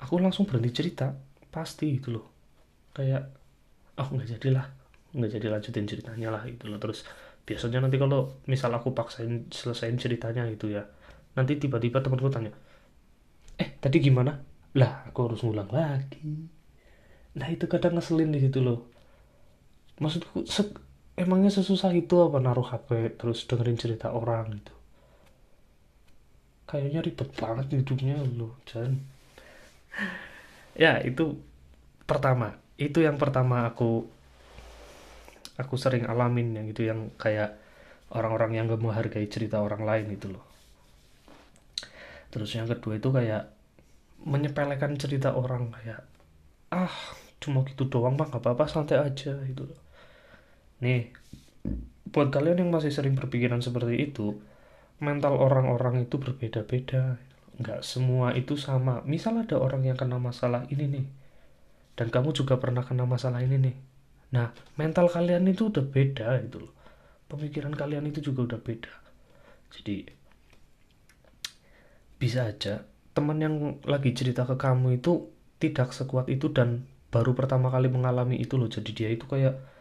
Aku 0.04 0.20
langsung 0.20 0.44
berhenti 0.44 0.70
cerita 0.76 1.16
pasti 1.48 1.96
gitu 1.96 2.20
loh. 2.20 2.26
Kayak 2.92 3.32
oh 3.96 4.08
nggak 4.12 4.28
jadilah 4.36 4.66
nggak 5.12 5.30
jadi 5.40 5.46
lanjutin 5.48 5.88
ceritanya 5.88 6.28
lah 6.28 6.42
gitu 6.44 6.68
loh. 6.68 6.76
Terus 6.76 7.08
biasanya 7.42 7.82
nanti 7.82 7.96
kalau 7.96 8.38
misal 8.46 8.70
aku 8.76 8.94
paksain 8.94 9.50
selesaiin 9.50 9.98
ceritanya 9.98 10.46
gitu 10.46 10.70
ya 10.70 10.86
nanti 11.34 11.58
tiba-tiba 11.58 11.98
temanku 11.98 12.30
tanya 12.30 12.54
eh 13.58 13.68
tadi 13.80 13.98
gimana? 14.00 14.38
Lah 14.78 15.04
aku 15.08 15.28
harus 15.28 15.44
ngulang 15.44 15.68
lagi. 15.68 16.48
Nah 17.36 17.48
itu 17.48 17.68
kadang 17.68 17.96
ngeselin 17.96 18.32
di 18.32 18.40
situ 18.40 18.64
loh. 18.64 18.88
Maksudku 20.00 20.48
emangnya 21.16 21.52
sesusah 21.52 21.92
itu 21.92 22.16
apa 22.24 22.40
naruh 22.40 22.64
HP 22.64 23.20
terus 23.20 23.44
dengerin 23.44 23.76
cerita 23.76 24.12
orang 24.12 24.56
gitu? 24.56 24.74
Kayaknya 26.68 27.00
ribet 27.04 27.30
banget 27.36 27.66
hidupnya 27.76 28.16
loh 28.36 28.56
Jan. 28.64 28.96
Ya 30.72 30.96
itu 31.04 31.36
pertama. 32.08 32.56
Itu 32.80 33.04
yang 33.04 33.20
pertama 33.20 33.68
aku 33.68 34.08
aku 35.60 35.74
sering 35.76 36.08
alamin 36.08 36.56
yang 36.56 36.64
gitu 36.72 36.88
yang 36.88 37.12
kayak 37.20 37.60
orang-orang 38.16 38.56
yang 38.56 38.64
gak 38.72 38.80
menghargai 38.80 39.28
cerita 39.28 39.60
orang 39.60 39.84
lain 39.84 40.16
itu 40.16 40.32
loh. 40.32 40.44
Terus 42.32 42.48
yang 42.56 42.64
kedua 42.64 42.96
itu 42.96 43.12
kayak 43.12 43.52
menyepelekan 44.24 44.96
cerita 44.96 45.36
orang 45.36 45.68
kayak 45.76 46.00
ah 46.72 46.94
cuma 47.42 47.66
gitu 47.68 47.90
doang 47.90 48.16
bang 48.16 48.30
gak 48.32 48.40
apa-apa 48.40 48.64
santai 48.70 48.96
aja 49.02 49.34
gitu 49.44 49.66
loh 49.66 49.81
nih 50.82 51.14
buat 52.12 52.28
kalian 52.28 52.66
yang 52.66 52.70
masih 52.74 52.92
sering 52.92 53.16
berpikiran 53.16 53.64
seperti 53.64 54.12
itu 54.12 54.36
mental 55.02 55.34
orang-orang 55.34 56.06
itu 56.06 56.20
berbeda-beda. 56.20 57.18
Nggak 57.58 57.80
semua 57.82 58.32
itu 58.38 58.54
sama. 58.54 59.02
Misal 59.02 59.42
ada 59.42 59.58
orang 59.58 59.82
yang 59.82 59.98
kena 59.98 60.20
masalah 60.20 60.68
ini 60.68 60.86
nih 60.88 61.06
dan 61.96 62.08
kamu 62.08 62.32
juga 62.32 62.56
pernah 62.56 62.84
kena 62.84 63.04
masalah 63.04 63.44
ini 63.44 63.56
nih. 63.60 63.76
Nah 64.32 64.54
mental 64.80 65.12
kalian 65.12 65.44
itu 65.48 65.68
udah 65.68 65.84
beda 65.84 66.40
itu 66.40 66.62
loh. 66.62 66.72
Pemikiran 67.28 67.72
kalian 67.72 68.08
itu 68.08 68.20
juga 68.20 68.52
udah 68.52 68.60
beda. 68.60 68.92
Jadi 69.72 70.04
bisa 72.16 72.46
aja 72.46 72.86
teman 73.12 73.38
yang 73.42 73.82
lagi 73.84 74.14
cerita 74.16 74.48
ke 74.48 74.56
kamu 74.56 75.02
itu 75.02 75.28
tidak 75.60 75.92
sekuat 75.92 76.32
itu 76.32 76.48
dan 76.54 76.88
baru 77.12 77.36
pertama 77.36 77.68
kali 77.68 77.92
mengalami 77.92 78.40
itu 78.40 78.56
loh. 78.56 78.72
Jadi 78.72 78.90
dia 78.96 79.08
itu 79.12 79.28
kayak 79.28 79.71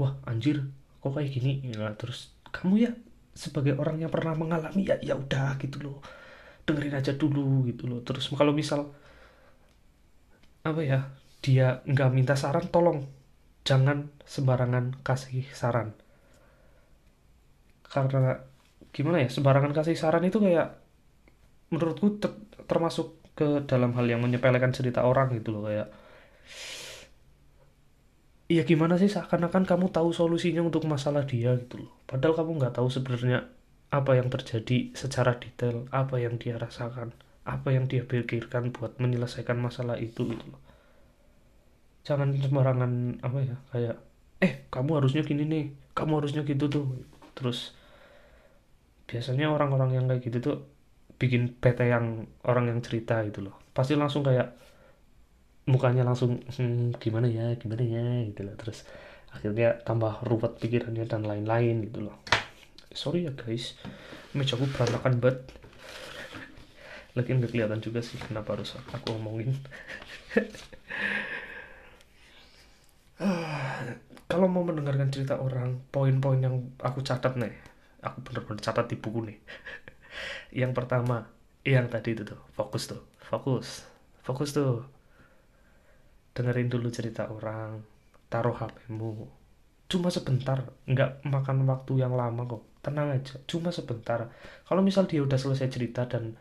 wah 0.00 0.12
anjir 0.28 0.64
kok 1.00 1.12
kayak 1.12 1.30
gini? 1.32 1.52
Nah, 1.76 1.92
terus 1.96 2.32
kamu 2.52 2.74
ya 2.88 2.92
sebagai 3.36 3.76
orang 3.76 4.00
yang 4.00 4.12
pernah 4.12 4.32
mengalami 4.32 4.88
ya 4.88 4.96
ya 5.00 5.14
udah 5.16 5.60
gitu 5.60 5.76
loh. 5.84 5.98
Dengerin 6.66 6.96
aja 6.98 7.12
dulu 7.14 7.66
gitu 7.68 7.88
loh. 7.90 8.00
Terus 8.04 8.28
kalau 8.32 8.52
misal 8.56 8.90
apa 10.66 10.80
ya 10.82 11.00
dia 11.44 11.80
nggak 11.86 12.10
minta 12.10 12.34
saran 12.34 12.66
tolong 12.74 13.06
jangan 13.62 14.10
sembarangan 14.26 15.00
kasih 15.06 15.46
saran. 15.52 15.94
Karena 17.86 18.34
gimana 18.90 19.24
ya 19.24 19.28
sembarangan 19.30 19.72
kasih 19.76 19.96
saran 19.98 20.24
itu 20.26 20.38
kayak 20.42 20.80
menurutku 21.70 22.18
ter 22.22 22.32
termasuk 22.66 23.18
ke 23.36 23.62
dalam 23.68 23.92
hal 23.94 24.06
yang 24.08 24.24
menyepelekan 24.24 24.72
cerita 24.72 25.04
orang 25.04 25.28
gitu 25.36 25.52
loh 25.52 25.68
kayak 25.68 25.92
Iya 28.46 28.62
gimana 28.70 28.94
sih 28.94 29.10
seakan-akan 29.10 29.64
kamu 29.66 29.86
tahu 29.90 30.14
solusinya 30.14 30.62
untuk 30.62 30.86
masalah 30.86 31.26
dia 31.26 31.50
gitu 31.58 31.82
loh. 31.82 31.90
Padahal 32.06 32.34
kamu 32.38 32.50
nggak 32.62 32.74
tahu 32.78 32.88
sebenarnya 32.96 33.38
apa 33.90 34.12
yang 34.18 34.28
terjadi 34.30 34.94
secara 34.94 35.32
detail, 35.42 35.76
apa 35.90 36.22
yang 36.22 36.38
dia 36.38 36.54
rasakan, 36.54 37.10
apa 37.42 37.68
yang 37.74 37.90
dia 37.90 38.06
pikirkan 38.06 38.70
buat 38.70 39.02
menyelesaikan 39.02 39.58
masalah 39.58 39.98
itu 39.98 40.30
gitu 40.30 40.46
loh. 40.46 40.60
Jangan 42.06 42.38
sembarangan 42.38 43.18
apa 43.26 43.38
ya 43.42 43.56
kayak 43.74 43.96
eh 44.38 44.52
kamu 44.70 44.90
harusnya 45.02 45.22
gini 45.26 45.42
nih, 45.50 45.64
kamu 45.98 46.12
harusnya 46.22 46.42
gitu 46.46 46.70
tuh. 46.70 46.86
Terus 47.34 47.74
biasanya 49.10 49.50
orang-orang 49.50 49.90
yang 49.98 50.04
kayak 50.06 50.22
gitu 50.22 50.38
tuh 50.38 50.56
bikin 51.18 51.42
bete 51.58 51.86
yang 51.90 52.30
orang 52.46 52.70
yang 52.70 52.78
cerita 52.78 53.22
gitu 53.26 53.42
loh. 53.50 53.58
Pasti 53.74 53.98
langsung 53.98 54.22
kayak 54.22 54.54
mukanya 55.66 56.06
langsung 56.06 56.40
hmm, 56.46 56.96
gimana 57.02 57.26
ya, 57.26 57.54
gimana 57.58 57.82
ya 57.82 58.24
gitu 58.30 58.46
loh. 58.46 58.54
Terus 58.58 58.86
akhirnya 59.34 59.82
tambah 59.82 60.24
ruwet 60.24 60.56
pikirannya 60.62 61.04
dan 61.04 61.26
lain-lain 61.26 61.86
gitu 61.90 62.06
loh. 62.10 62.16
Sorry 62.94 63.26
ya 63.26 63.32
guys. 63.34 63.76
Meja 64.32 64.56
aku 64.56 64.70
berantakan 64.70 65.18
banget. 65.20 65.38
Lagi 67.16 67.32
nggak 67.32 67.50
kelihatan 67.52 67.80
juga 67.80 68.04
sih 68.04 68.20
kenapa 68.20 68.56
harus 68.60 68.76
aku 68.92 69.16
ngomongin 69.16 69.56
kalau 74.30 74.52
mau 74.52 74.60
mendengarkan 74.60 75.08
cerita 75.08 75.40
orang 75.40 75.80
poin-poin 75.88 76.36
yang 76.36 76.76
aku 76.84 77.00
catat 77.00 77.40
nih 77.40 77.56
aku 78.04 78.20
bener-bener 78.20 78.60
catat 78.60 78.86
di 78.86 78.96
buku 79.00 79.20
nih. 79.26 79.38
Yang 80.64 80.72
pertama 80.76 81.32
yang 81.66 81.90
tadi 81.90 82.14
itu 82.14 82.22
tuh 82.22 82.38
fokus 82.54 82.86
tuh 82.86 83.02
fokus 83.18 83.82
fokus 84.22 84.54
tuh 84.54 84.86
dengerin 86.36 86.68
dulu 86.68 86.92
cerita 86.92 87.32
orang 87.32 87.80
taruh 88.28 88.52
HPmu 88.52 89.46
cuma 89.86 90.10
sebentar 90.10 90.66
nggak 90.90 91.22
makan 91.26 91.62
waktu 91.70 92.02
yang 92.02 92.14
lama 92.18 92.42
kok. 92.46 92.62
Tenang 92.82 93.18
aja 93.18 93.38
cuma 93.50 93.70
sebentar. 93.74 94.30
Kalau 94.66 94.82
misal 94.82 95.06
dia 95.10 95.22
udah 95.22 95.38
selesai 95.38 95.68
cerita 95.70 96.06
dan 96.06 96.34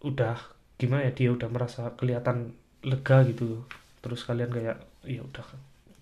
udah 0.00 0.36
gimana 0.80 1.08
ya 1.08 1.12
dia 1.12 1.28
udah 1.32 1.48
merasa 1.52 1.92
kelihatan 1.96 2.56
lega 2.84 3.24
gitu. 3.28 3.64
Terus 4.00 4.24
kalian 4.24 4.50
kayak 4.52 4.76
ya 5.04 5.20
udah 5.24 5.44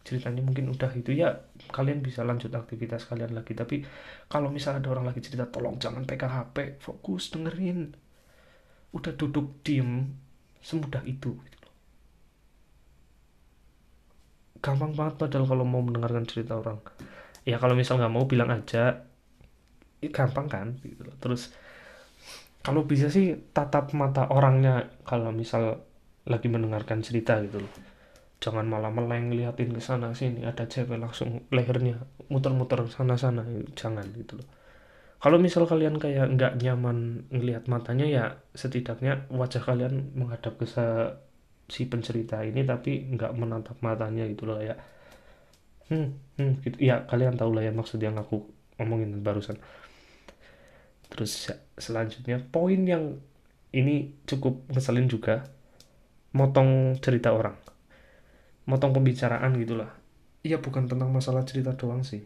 ceritanya 0.07 0.41
mungkin 0.41 0.73
udah 0.73 0.91
itu 0.97 1.13
ya 1.13 1.37
kalian 1.69 2.01
bisa 2.01 2.23
lanjut 2.23 2.51
aktivitas 2.55 3.07
kalian 3.11 3.35
lagi. 3.35 3.55
Tapi 3.59 3.83
kalau 4.31 4.51
misal 4.55 4.79
ada 4.79 4.89
orang 4.91 5.07
lagi 5.11 5.19
cerita 5.23 5.51
tolong 5.51 5.79
jangan 5.83 6.07
pegang 6.07 6.31
HP 6.31 6.79
fokus 6.79 7.31
dengerin. 7.35 7.95
Udah 8.95 9.13
duduk 9.15 9.63
diem 9.67 10.15
semudah 10.63 11.03
itu. 11.07 11.35
gitu 11.39 11.59
loh. 11.63 11.75
Gampang 14.59 14.93
banget 14.95 15.15
padahal 15.21 15.47
kalau 15.47 15.65
mau 15.65 15.83
mendengarkan 15.83 16.25
cerita 16.27 16.59
orang. 16.59 16.79
Ya 17.47 17.57
kalau 17.57 17.75
misal 17.79 17.99
nggak 17.99 18.13
mau 18.13 18.25
bilang 18.29 18.51
aja. 18.53 19.09
Ya 19.99 20.09
gampang 20.15 20.47
kan 20.47 20.79
gitu 20.87 21.03
loh. 21.03 21.17
terus 21.19 21.51
kalau 22.63 22.87
bisa 22.87 23.11
sih 23.11 23.35
tatap 23.51 23.91
mata 23.99 24.31
orangnya 24.31 24.93
kalau 25.03 25.35
misal 25.35 25.83
lagi 26.29 26.47
mendengarkan 26.47 27.01
cerita 27.03 27.41
gitu 27.43 27.63
loh. 27.63 27.73
Jangan 28.39 28.71
malah 28.71 28.95
meleng 28.95 29.35
liatin 29.35 29.75
ke 29.75 29.83
sana 29.83 30.15
sini. 30.15 30.47
Ada 30.47 30.71
cewek 30.71 31.01
langsung 31.01 31.49
lehernya 31.51 31.99
muter-muter 32.31 32.87
sana 32.93 33.19
sana 33.19 33.43
jangan 33.75 34.07
gitu 34.15 34.39
loh. 34.39 34.49
Kalau 35.19 35.43
misal 35.43 35.67
kalian 35.67 35.99
kayak 35.99 36.31
nggak 36.39 36.63
nyaman 36.63 37.27
ngelihat 37.35 37.67
matanya 37.67 38.07
ya 38.07 38.25
setidaknya 38.55 39.27
wajah 39.35 39.59
kalian 39.67 40.15
menghadap 40.15 40.55
ke 40.63 40.67
si 41.69 41.85
pencerita 41.85 42.41
ini 42.43 42.65
tapi 42.65 43.05
nggak 43.13 43.33
menatap 43.37 43.77
matanya 43.85 44.25
gitu 44.25 44.49
loh 44.49 44.59
ya 44.59 44.75
hmm, 45.93 46.09
hmm 46.41 46.53
gitu. 46.65 46.77
Ya 46.81 47.05
kalian 47.05 47.37
tahu 47.37 47.53
lah 47.53 47.69
ya 47.69 47.73
maksud 47.73 48.01
yang 48.01 48.17
aku 48.17 48.49
ngomongin 48.81 49.21
barusan. 49.21 49.61
Terus 51.09 51.53
ya, 51.53 51.57
selanjutnya 51.77 52.41
poin 52.41 52.81
yang 52.85 53.21
ini 53.73 54.17
cukup 54.25 54.65
ngeselin 54.73 55.09
juga 55.13 55.45
motong 56.33 56.97
cerita 57.05 57.37
orang. 57.37 57.57
Motong 58.69 58.93
pembicaraan 58.97 59.57
gitulah 59.61 59.93
iya 60.47 60.57
bukan 60.63 60.89
tentang 60.89 61.13
masalah 61.13 61.45
cerita 61.45 61.77
doang 61.77 62.01
sih. 62.05 62.25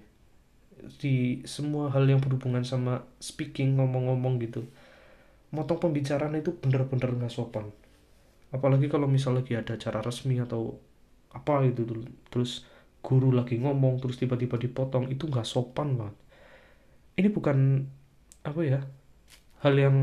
Di 0.82 1.42
semua 1.46 1.90
hal 1.94 2.06
yang 2.06 2.18
berhubungan 2.18 2.66
sama 2.66 3.06
speaking 3.22 3.78
ngomong-ngomong 3.78 4.38
gitu 4.42 4.66
motong 5.52 5.78
pembicaraan 5.78 6.32
itu 6.40 6.56
bener-bener 6.56 7.12
nggak 7.12 7.32
sopan 7.32 7.68
apalagi 8.52 8.92
kalau 8.92 9.08
misalnya 9.08 9.40
lagi 9.40 9.56
ada 9.56 9.80
acara 9.80 10.04
resmi 10.04 10.36
atau 10.36 10.76
apa 11.32 11.64
itu 11.64 11.88
terus 12.28 12.68
guru 13.00 13.32
lagi 13.32 13.56
ngomong 13.56 14.04
terus 14.04 14.20
tiba-tiba 14.20 14.60
dipotong 14.60 15.08
itu 15.08 15.24
nggak 15.26 15.48
sopan 15.48 15.96
banget. 15.96 16.16
Ini 17.16 17.32
bukan 17.32 17.88
apa 18.44 18.60
ya 18.60 18.84
hal 19.64 19.74
yang 19.78 19.96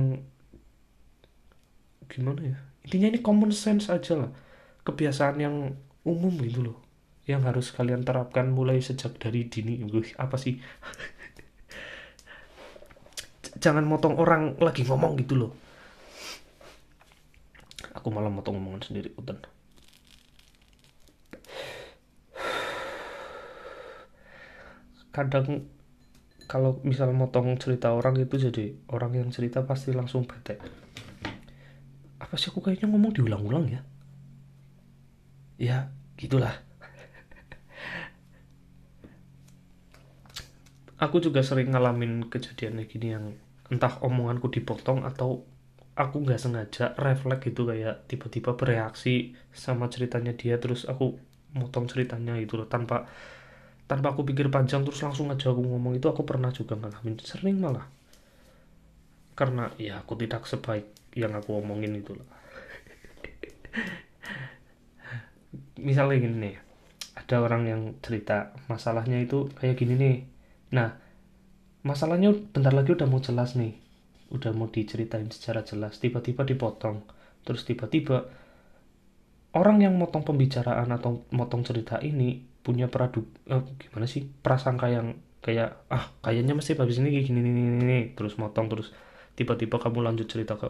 gimana 2.10 2.42
ya 2.42 2.58
intinya 2.82 3.14
ini 3.14 3.22
common 3.22 3.54
sense 3.54 3.94
aja 3.94 4.18
lah. 4.18 4.34
Kebiasaan 4.82 5.38
yang 5.38 5.78
umum 6.02 6.34
gitu 6.42 6.66
loh 6.66 6.82
yang 7.30 7.46
harus 7.46 7.70
kalian 7.70 8.02
terapkan 8.02 8.50
mulai 8.50 8.82
sejak 8.82 9.22
dari 9.22 9.46
dini. 9.46 9.86
Apa 10.18 10.42
sih? 10.42 10.58
Jangan 13.64 13.86
motong 13.86 14.18
orang 14.18 14.58
lagi 14.58 14.82
ngomong 14.90 15.14
gitu 15.22 15.38
loh 15.38 15.69
aku 18.00 18.10
malah 18.10 18.32
motong 18.32 18.58
omongan 18.58 18.82
sendiri 18.88 19.12
udah 19.20 19.36
kadang 25.20 25.68
kalau 26.50 26.82
misal 26.82 27.14
motong 27.14 27.60
cerita 27.62 27.94
orang 27.94 28.18
itu 28.18 28.40
jadi 28.40 28.74
orang 28.90 29.14
yang 29.14 29.30
cerita 29.30 29.62
pasti 29.62 29.94
langsung 29.94 30.26
bete. 30.26 30.58
Apa 32.18 32.34
sih 32.42 32.50
aku 32.50 32.66
kayaknya 32.66 32.90
ngomong 32.90 33.14
diulang-ulang 33.14 33.70
ya? 33.70 33.82
Ya 35.62 35.78
gitulah. 36.18 36.58
Aku 41.06 41.22
juga 41.22 41.46
sering 41.46 41.70
ngalamin 41.70 42.28
kejadian 42.34 42.82
kayak 42.82 42.90
gini 42.90 43.08
yang 43.14 43.26
entah 43.70 44.02
omonganku 44.02 44.50
dipotong 44.50 45.06
atau 45.06 45.46
aku 46.00 46.24
nggak 46.24 46.40
sengaja 46.40 46.96
refleks 46.96 47.52
gitu 47.52 47.68
kayak 47.68 48.08
tiba-tiba 48.08 48.56
bereaksi 48.56 49.36
sama 49.52 49.92
ceritanya 49.92 50.32
dia 50.32 50.56
terus 50.56 50.88
aku 50.88 51.20
motong 51.52 51.92
ceritanya 51.92 52.40
gitu 52.40 52.56
loh 52.56 52.72
tanpa 52.72 53.04
tanpa 53.90 54.16
aku 54.16 54.24
pikir 54.24 54.48
panjang 54.48 54.88
terus 54.88 55.04
langsung 55.04 55.28
aja 55.28 55.52
aku 55.52 55.60
ngomong 55.60 56.00
itu 56.00 56.08
aku 56.08 56.24
pernah 56.24 56.56
juga 56.56 56.78
ngalamin 56.78 57.20
sering 57.20 57.60
malah. 57.60 57.90
Karena 59.34 59.74
ya 59.82 60.00
aku 60.00 60.14
tidak 60.14 60.46
sebaik 60.46 60.86
yang 61.18 61.34
aku 61.34 61.58
omongin 61.58 61.98
itu 61.98 62.14
loh. 62.14 62.24
Misalnya 65.90 66.22
gini 66.22 66.38
nih 66.38 66.56
ada 67.18 67.36
orang 67.42 67.66
yang 67.66 67.82
cerita 68.00 68.54
masalahnya 68.70 69.20
itu 69.20 69.50
kayak 69.58 69.76
gini 69.76 69.98
nih. 69.98 70.18
Nah 70.78 70.94
masalahnya 71.82 72.30
bentar 72.54 72.78
lagi 72.78 72.94
udah 72.94 73.10
mau 73.10 73.20
jelas 73.20 73.58
nih 73.58 73.89
udah 74.30 74.52
mau 74.54 74.70
diceritain 74.70 75.30
secara 75.34 75.66
jelas 75.66 75.98
tiba-tiba 75.98 76.46
dipotong. 76.46 77.02
Terus 77.46 77.66
tiba-tiba 77.66 78.30
orang 79.58 79.82
yang 79.82 79.98
motong 79.98 80.22
pembicaraan 80.22 80.90
atau 80.94 81.26
motong 81.34 81.66
cerita 81.66 81.98
ini 82.00 82.46
punya 82.62 82.86
peradu 82.92 83.26
eh, 83.50 83.64
gimana 83.82 84.06
sih 84.06 84.28
prasangka 84.28 84.92
yang 84.92 85.18
kayak 85.40 85.88
ah 85.90 86.12
kayaknya 86.22 86.54
mesti 86.54 86.76
habis 86.76 87.00
ini 87.00 87.10
gini 87.24 87.40
gini, 87.42 87.50
gini, 87.50 87.78
gini. 87.80 88.00
terus 88.14 88.36
motong 88.36 88.68
terus 88.70 88.92
tiba-tiba 89.34 89.80
kamu 89.80 90.04
lanjut 90.06 90.28
cerita 90.30 90.60
ke 90.60 90.70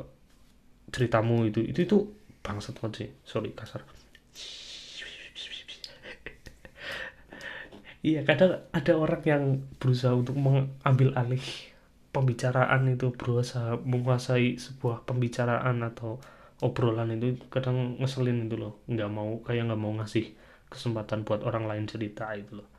ceritamu 0.93 1.49
itu. 1.49 1.59
Itu 1.65 1.79
itu 1.83 1.97
bangsat 2.45 2.79
banget 2.79 2.93
sih. 2.95 3.09
Sorry 3.27 3.51
kasar. 3.51 3.83
Iya 7.99 8.23
kadang 8.23 8.63
ada 8.71 8.93
orang 8.95 9.23
yang 9.27 9.43
berusaha 9.75 10.15
untuk 10.15 10.39
mengambil 10.39 11.11
alih 11.19 11.43
pembicaraan 12.09 12.89
itu 12.89 13.13
berusaha 13.13 13.77
menguasai 13.81 14.57
sebuah 14.57 15.05
pembicaraan 15.05 15.85
atau 15.85 16.17
obrolan 16.59 17.13
itu 17.15 17.37
kadang 17.47 17.97
ngeselin 18.01 18.49
itu 18.49 18.55
loh. 18.57 18.81
Nggak 18.89 19.09
mau 19.09 19.39
kayak 19.45 19.69
nggak 19.69 19.81
mau 19.81 19.93
ngasih 20.01 20.33
kesempatan 20.69 21.25
buat 21.25 21.45
orang 21.45 21.69
lain 21.69 21.85
cerita 21.85 22.29
itu 22.33 22.59
loh. 22.59 22.69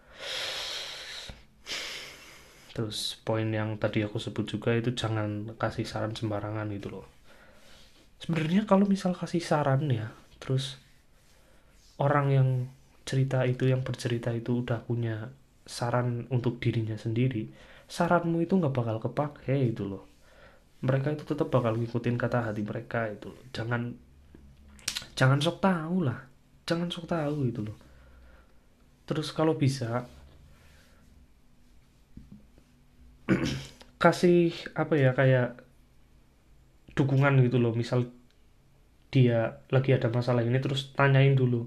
Terus 2.71 3.19
poin 3.27 3.51
yang 3.51 3.77
tadi 3.83 4.07
aku 4.07 4.23
sebut 4.23 4.47
juga 4.47 4.75
itu 4.75 4.95
jangan 4.95 5.59
kasih 5.59 5.87
saran 5.87 6.15
sembarangan 6.15 6.71
itu 6.71 6.91
loh. 6.91 7.07
Sebenarnya 8.21 8.69
kalau 8.69 8.85
misal 8.85 9.17
kasih 9.17 9.43
saran 9.43 9.89
ya 9.89 10.13
terus 10.41 10.81
orang 12.01 12.33
yang 12.33 12.49
cerita 13.05 13.45
itu 13.45 13.69
yang 13.69 13.85
bercerita 13.85 14.33
itu 14.33 14.65
udah 14.65 14.85
punya 14.85 15.29
saran 15.69 16.29
untuk 16.33 16.61
dirinya 16.61 16.97
sendiri 16.97 17.53
saranmu 17.91 18.39
itu 18.47 18.55
nggak 18.55 18.71
bakal 18.71 18.97
kepake 19.03 19.75
itu 19.75 19.83
loh. 19.83 20.07
Mereka 20.87 21.19
itu 21.19 21.27
tetap 21.27 21.51
bakal 21.51 21.75
ngikutin 21.75 22.15
kata 22.17 22.47
hati 22.47 22.63
mereka 22.63 23.11
itu 23.11 23.27
loh. 23.35 23.43
Jangan 23.51 23.91
jangan 25.19 25.43
sok 25.43 25.59
tahu 25.59 26.07
lah. 26.07 26.31
Jangan 26.65 26.87
sok 26.87 27.11
tahu 27.11 27.51
itu 27.51 27.61
loh. 27.67 27.75
Terus 29.11 29.35
kalau 29.35 29.59
bisa 29.59 30.07
kasih 34.03 34.55
apa 34.79 34.95
ya 34.95 35.11
kayak 35.19 35.59
dukungan 36.95 37.43
gitu 37.43 37.59
loh. 37.59 37.75
Misal 37.75 38.07
dia 39.11 39.59
lagi 39.75 39.91
ada 39.91 40.07
masalah 40.07 40.47
ini 40.47 40.63
terus 40.63 40.95
tanyain 40.95 41.35
dulu 41.35 41.67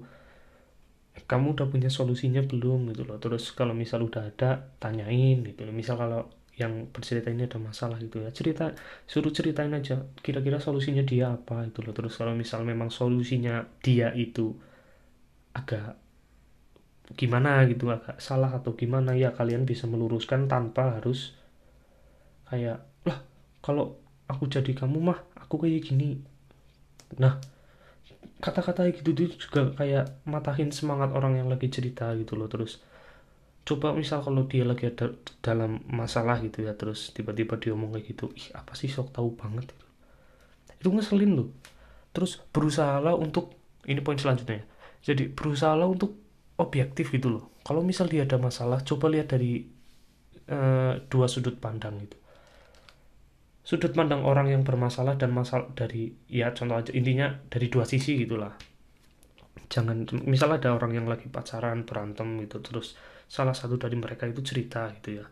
kamu 1.14 1.54
udah 1.54 1.66
punya 1.70 1.90
solusinya 1.90 2.42
belum 2.42 2.90
gitu 2.92 3.06
loh. 3.06 3.18
Terus 3.22 3.54
kalau 3.54 3.72
misal 3.72 4.02
udah 4.02 4.28
ada 4.34 4.74
tanyain 4.82 5.40
gitu 5.46 5.62
misal 5.70 5.94
kalau 5.98 6.26
yang 6.54 6.86
bercerita 6.94 7.34
ini 7.34 7.50
ada 7.50 7.58
masalah 7.58 7.98
gitu 7.98 8.22
ya 8.22 8.30
cerita 8.30 8.70
suruh 9.10 9.34
ceritain 9.34 9.74
aja 9.74 10.06
kira-kira 10.22 10.62
solusinya 10.62 11.02
dia 11.02 11.34
apa 11.34 11.66
itu 11.66 11.82
loh. 11.82 11.94
Terus 11.94 12.14
kalau 12.18 12.34
misal 12.34 12.66
memang 12.66 12.90
solusinya 12.90 13.62
dia 13.82 14.10
itu 14.14 14.54
agak 15.54 15.98
gimana 17.14 17.62
gitu 17.68 17.92
agak 17.92 18.18
salah 18.18 18.50
atau 18.58 18.74
gimana 18.74 19.12
ya 19.14 19.30
kalian 19.36 19.68
bisa 19.68 19.84
meluruskan 19.84 20.48
tanpa 20.50 20.98
harus 20.98 21.36
kayak 22.48 22.80
lah 23.04 23.18
kalau 23.60 24.00
aku 24.24 24.48
jadi 24.48 24.72
kamu 24.72 24.98
mah 24.98 25.18
aku 25.36 25.62
kayak 25.62 25.84
gini. 25.84 26.22
Nah 27.20 27.38
kata-kata 28.40 28.88
gitu 28.92 29.10
tuh 29.16 29.28
juga 29.36 29.62
kayak 29.76 30.24
matahin 30.28 30.70
semangat 30.70 31.14
orang 31.14 31.40
yang 31.40 31.48
lagi 31.48 31.68
cerita 31.72 32.12
gitu 32.18 32.36
loh 32.36 32.48
terus 32.48 32.80
coba 33.64 33.96
misal 33.96 34.20
kalau 34.20 34.44
dia 34.44 34.64
lagi 34.66 34.88
ada 34.88 35.16
dalam 35.40 35.80
masalah 35.88 36.40
gitu 36.44 36.64
ya 36.64 36.76
terus 36.76 37.16
tiba-tiba 37.16 37.56
dia 37.56 37.72
ngomong 37.72 37.96
kayak 37.96 38.06
gitu 38.12 38.24
ih 38.36 38.52
apa 38.52 38.76
sih 38.76 38.92
sok 38.92 39.16
tahu 39.16 39.32
banget 39.32 39.72
itu? 39.72 39.86
Itu 40.84 40.88
ngeselin 40.92 41.32
loh. 41.32 41.48
Terus 42.12 42.44
berusaha 42.52 43.00
untuk 43.16 43.56
ini 43.88 44.04
poin 44.04 44.20
selanjutnya 44.20 44.60
ya. 44.60 44.64
jadi 45.12 45.32
berusaha 45.32 45.76
untuk 45.84 46.20
objektif 46.60 47.08
gitu 47.12 47.32
loh. 47.32 47.44
Kalau 47.64 47.80
misal 47.80 48.12
dia 48.12 48.28
ada 48.28 48.36
masalah 48.36 48.84
coba 48.84 49.08
lihat 49.08 49.32
dari 49.32 49.64
uh, 50.52 51.00
dua 51.08 51.26
sudut 51.28 51.56
pandang 51.56 52.04
gitu 52.04 52.23
sudut 53.64 53.96
pandang 53.96 54.28
orang 54.28 54.52
yang 54.52 54.62
bermasalah 54.62 55.16
dan 55.16 55.32
masalah 55.32 55.72
dari 55.72 56.12
ya 56.28 56.52
contoh 56.52 56.76
aja 56.76 56.92
intinya 56.92 57.32
dari 57.48 57.72
dua 57.72 57.88
sisi 57.88 58.20
gitulah. 58.20 58.52
Jangan 59.72 60.04
misal 60.28 60.52
ada 60.52 60.76
orang 60.76 60.92
yang 60.92 61.08
lagi 61.08 61.32
pacaran 61.32 61.88
berantem 61.88 62.44
gitu 62.44 62.60
terus 62.60 62.92
salah 63.24 63.56
satu 63.56 63.80
dari 63.80 63.96
mereka 63.96 64.28
itu 64.28 64.44
cerita 64.44 64.92
gitu 65.00 65.24
ya. 65.24 65.26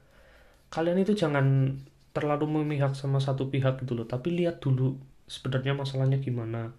Kalian 0.72 1.04
itu 1.04 1.12
jangan 1.12 1.76
terlalu 2.16 2.48
memihak 2.48 2.96
sama 2.96 3.20
satu 3.20 3.52
pihak 3.52 3.84
gitu 3.84 3.92
loh 3.92 4.08
tapi 4.08 4.32
lihat 4.32 4.64
dulu 4.64 4.96
sebenarnya 5.28 5.76
masalahnya 5.76 6.16
gimana. 6.16 6.72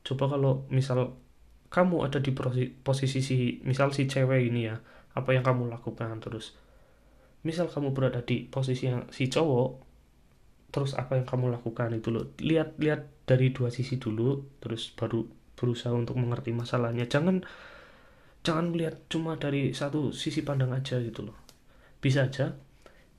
Coba 0.00 0.32
kalau 0.32 0.64
misal 0.72 1.20
kamu 1.68 2.08
ada 2.08 2.24
di 2.24 2.32
posisi 2.80 3.20
si 3.20 3.60
misal 3.60 3.92
si 3.92 4.08
cewek 4.08 4.48
ini 4.48 4.72
ya 4.72 4.80
apa 5.12 5.36
yang 5.36 5.44
kamu 5.44 5.68
lakukan 5.68 6.16
terus. 6.24 6.56
Misal 7.44 7.68
kamu 7.68 7.92
berada 7.92 8.24
di 8.24 8.48
posisi 8.48 8.88
yang 8.88 9.04
si 9.12 9.28
cowok 9.28 9.83
terus 10.74 10.98
apa 10.98 11.14
yang 11.14 11.22
kamu 11.22 11.54
lakukan 11.54 11.94
itu 11.94 12.10
loh. 12.10 12.34
Lihat 12.42 12.82
lihat 12.82 13.06
dari 13.30 13.54
dua 13.54 13.70
sisi 13.70 14.02
dulu 14.02 14.58
terus 14.58 14.90
baru 14.98 15.22
berusaha 15.54 15.94
untuk 15.94 16.18
mengerti 16.18 16.50
masalahnya. 16.50 17.06
Jangan 17.06 17.46
jangan 18.42 18.74
melihat 18.74 18.98
cuma 19.06 19.38
dari 19.38 19.70
satu 19.70 20.10
sisi 20.10 20.42
pandang 20.42 20.74
aja 20.74 20.98
gitu 20.98 21.30
loh. 21.30 21.38
Bisa 22.02 22.26
aja 22.26 22.58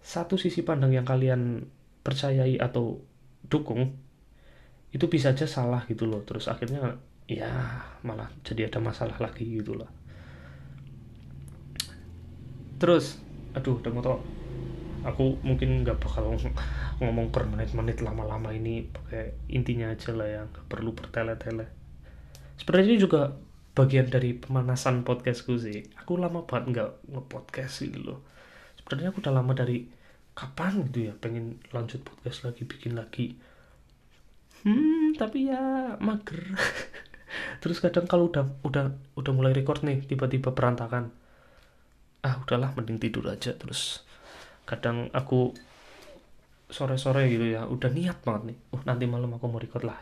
satu 0.03 0.35
sisi 0.35 0.67
pandang 0.67 0.91
yang 0.91 1.07
kalian 1.07 1.71
percayai 2.03 2.59
atau 2.59 2.99
dukung 3.47 3.95
itu 4.91 5.07
bisa 5.07 5.31
aja 5.31 5.47
salah 5.47 5.87
gitu 5.87 6.11
loh. 6.11 6.27
Terus 6.27 6.51
akhirnya 6.51 6.99
ya 7.31 7.79
malah 8.03 8.27
jadi 8.43 8.67
ada 8.67 8.83
masalah 8.83 9.15
lagi 9.23 9.47
gitu 9.47 9.79
loh. 9.79 9.87
Terus 12.83 13.15
aduh 13.55 13.79
udah 13.79 14.03
tau 14.03 14.19
aku 15.07 15.39
mungkin 15.45 15.87
nggak 15.87 16.03
bakal 16.03 16.35
ngomong 16.99 17.27
per 17.33 17.43
menit-menit 17.49 17.99
lama-lama 17.99 18.55
ini 18.55 18.87
pakai 18.87 19.51
intinya 19.51 19.91
aja 19.91 20.15
lah 20.15 20.27
ya 20.27 20.41
nggak 20.47 20.65
perlu 20.71 20.95
bertele-tele. 20.95 21.67
Sebenarnya 22.55 22.87
ini 22.95 22.99
juga 22.99 23.35
bagian 23.75 24.07
dari 24.07 24.31
pemanasan 24.31 25.03
podcastku 25.03 25.59
sih. 25.59 25.83
Aku 25.99 26.15
lama 26.15 26.47
banget 26.47 26.65
nggak 26.71 26.91
nge-podcast 27.11 27.75
gitu 27.83 27.99
loh. 27.99 28.19
Sebenarnya 28.79 29.11
aku 29.11 29.19
udah 29.19 29.33
lama 29.35 29.51
dari 29.51 29.91
kapan 30.35 30.83
gitu 30.91 31.11
ya 31.11 31.13
pengen 31.15 31.63
lanjut 31.71 32.03
podcast 32.03 32.47
lagi 32.47 32.63
bikin 32.63 32.95
lagi. 32.95 33.35
Hmm 34.63 35.11
tapi 35.19 35.51
ya 35.51 35.95
mager. 35.99 36.55
Terus 37.61 37.83
kadang 37.83 38.07
kalau 38.07 38.31
udah 38.31 38.47
udah 38.63 38.95
udah 39.19 39.31
mulai 39.35 39.51
record 39.51 39.83
nih 39.83 40.03
tiba-tiba 40.07 40.55
berantakan. 40.55 41.11
Ah 42.23 42.39
udahlah 42.39 42.71
mending 42.73 42.97
tidur 42.97 43.27
aja 43.29 43.53
terus. 43.53 44.01
Kadang 44.65 45.13
aku 45.13 45.53
sore-sore 46.69 47.29
gitu 47.29 47.45
ya 47.45 47.69
udah 47.69 47.89
niat 47.93 48.21
banget 48.25 48.53
nih. 48.53 48.57
Uh 48.73 48.81
nanti 48.83 49.05
malam 49.05 49.33
aku 49.37 49.45
mau 49.49 49.61
record 49.61 49.85
lah 49.85 49.99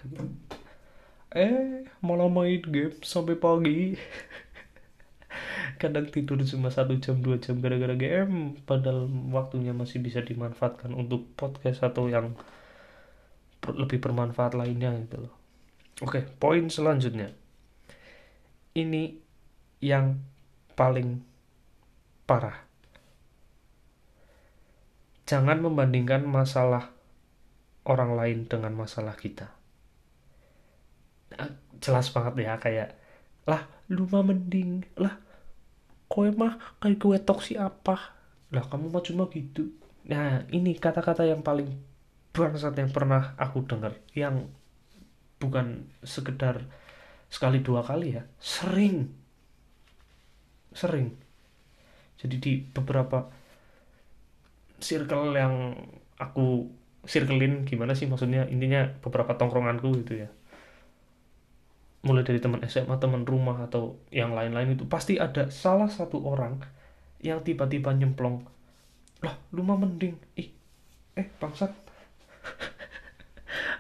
eh 1.34 1.90
malah 2.06 2.30
main 2.30 2.62
game 2.62 2.94
sampai 3.02 3.36
pagi. 3.36 3.98
Kadang 5.82 6.14
tidur 6.14 6.38
cuma 6.46 6.70
satu 6.70 6.94
jam 7.02 7.20
dua 7.26 7.42
jam 7.42 7.58
gara-gara 7.58 7.98
game. 7.98 8.62
Padahal 8.64 9.10
waktunya 9.34 9.74
masih 9.74 10.00
bisa 10.00 10.22
dimanfaatkan 10.22 10.94
untuk 10.94 11.34
podcast 11.34 11.82
atau 11.82 12.06
yang 12.06 12.38
lebih 13.66 13.98
bermanfaat 13.98 14.54
lainnya 14.54 14.94
gitu 15.10 15.26
loh. 15.26 15.34
Oke 16.06 16.22
poin 16.38 16.70
selanjutnya. 16.70 17.34
Ini 18.78 19.18
yang 19.82 20.22
paling 20.78 21.22
parah 22.30 22.73
jangan 25.34 25.66
membandingkan 25.66 26.30
masalah 26.30 26.94
orang 27.90 28.14
lain 28.14 28.46
dengan 28.46 28.78
masalah 28.78 29.18
kita. 29.18 29.50
Jelas 31.82 32.14
banget 32.14 32.46
ya 32.46 32.62
kayak 32.62 32.94
lah 33.50 33.66
lu 33.90 34.06
mah 34.14 34.22
mending 34.22 34.86
lah 34.94 35.18
kowe 36.06 36.30
mah 36.30 36.62
kayak 36.78 37.02
gue 37.02 37.18
toksi 37.26 37.58
apa? 37.58 38.14
Lah 38.54 38.62
kamu 38.70 38.94
mah 38.94 39.02
cuma 39.02 39.26
gitu. 39.34 39.74
Nah 40.06 40.46
ini 40.54 40.78
kata-kata 40.78 41.26
yang 41.26 41.42
paling 41.42 41.82
bangsat 42.30 42.78
yang 42.78 42.94
pernah 42.94 43.34
aku 43.42 43.66
dengar 43.66 43.98
yang 44.14 44.46
bukan 45.42 45.90
sekedar 46.06 46.62
sekali 47.34 47.66
dua 47.66 47.82
kali 47.82 48.22
ya 48.22 48.24
sering. 48.38 49.10
Sering. 50.78 51.10
Jadi 52.22 52.36
di 52.38 52.54
beberapa 52.62 53.42
circle 54.84 55.32
yang 55.34 55.80
aku 56.20 56.68
circlein 57.08 57.64
gimana 57.64 57.96
sih 57.96 58.06
maksudnya? 58.06 58.46
Intinya 58.52 58.92
beberapa 59.00 59.34
tongkronganku 59.40 60.04
gitu 60.04 60.28
ya. 60.28 60.30
Mulai 62.04 62.28
dari 62.28 62.44
teman 62.44 62.60
SMA 62.68 63.00
teman 63.00 63.24
rumah 63.24 63.64
atau 63.64 63.96
yang 64.12 64.36
lain-lain 64.36 64.76
itu. 64.76 64.84
Pasti 64.86 65.16
ada 65.16 65.48
salah 65.48 65.88
satu 65.88 66.20
orang 66.28 66.60
yang 67.24 67.40
tiba-tiba 67.40 67.96
nyemplong 67.96 68.44
lah 69.24 69.40
lu 69.56 69.64
mah 69.64 69.80
mending. 69.80 70.20
Ih 70.36 70.52
eh 71.16 71.28
bangsat. 71.40 71.72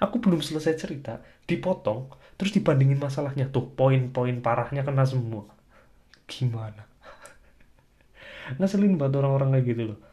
Aku 0.08 0.24
belum 0.24 0.40
selesai 0.40 0.80
cerita. 0.80 1.20
Dipotong 1.44 2.16
terus 2.40 2.56
dibandingin 2.56 2.96
masalahnya. 2.96 3.52
Tuh 3.52 3.68
poin-poin 3.76 4.40
parahnya 4.40 4.88
kena 4.88 5.04
semua. 5.04 5.44
Gimana? 6.24 6.88
Ngeselin 8.60 8.96
banget 8.96 9.20
orang-orang 9.20 9.60
kayak 9.60 9.68
gitu 9.68 9.84
loh 9.92 10.13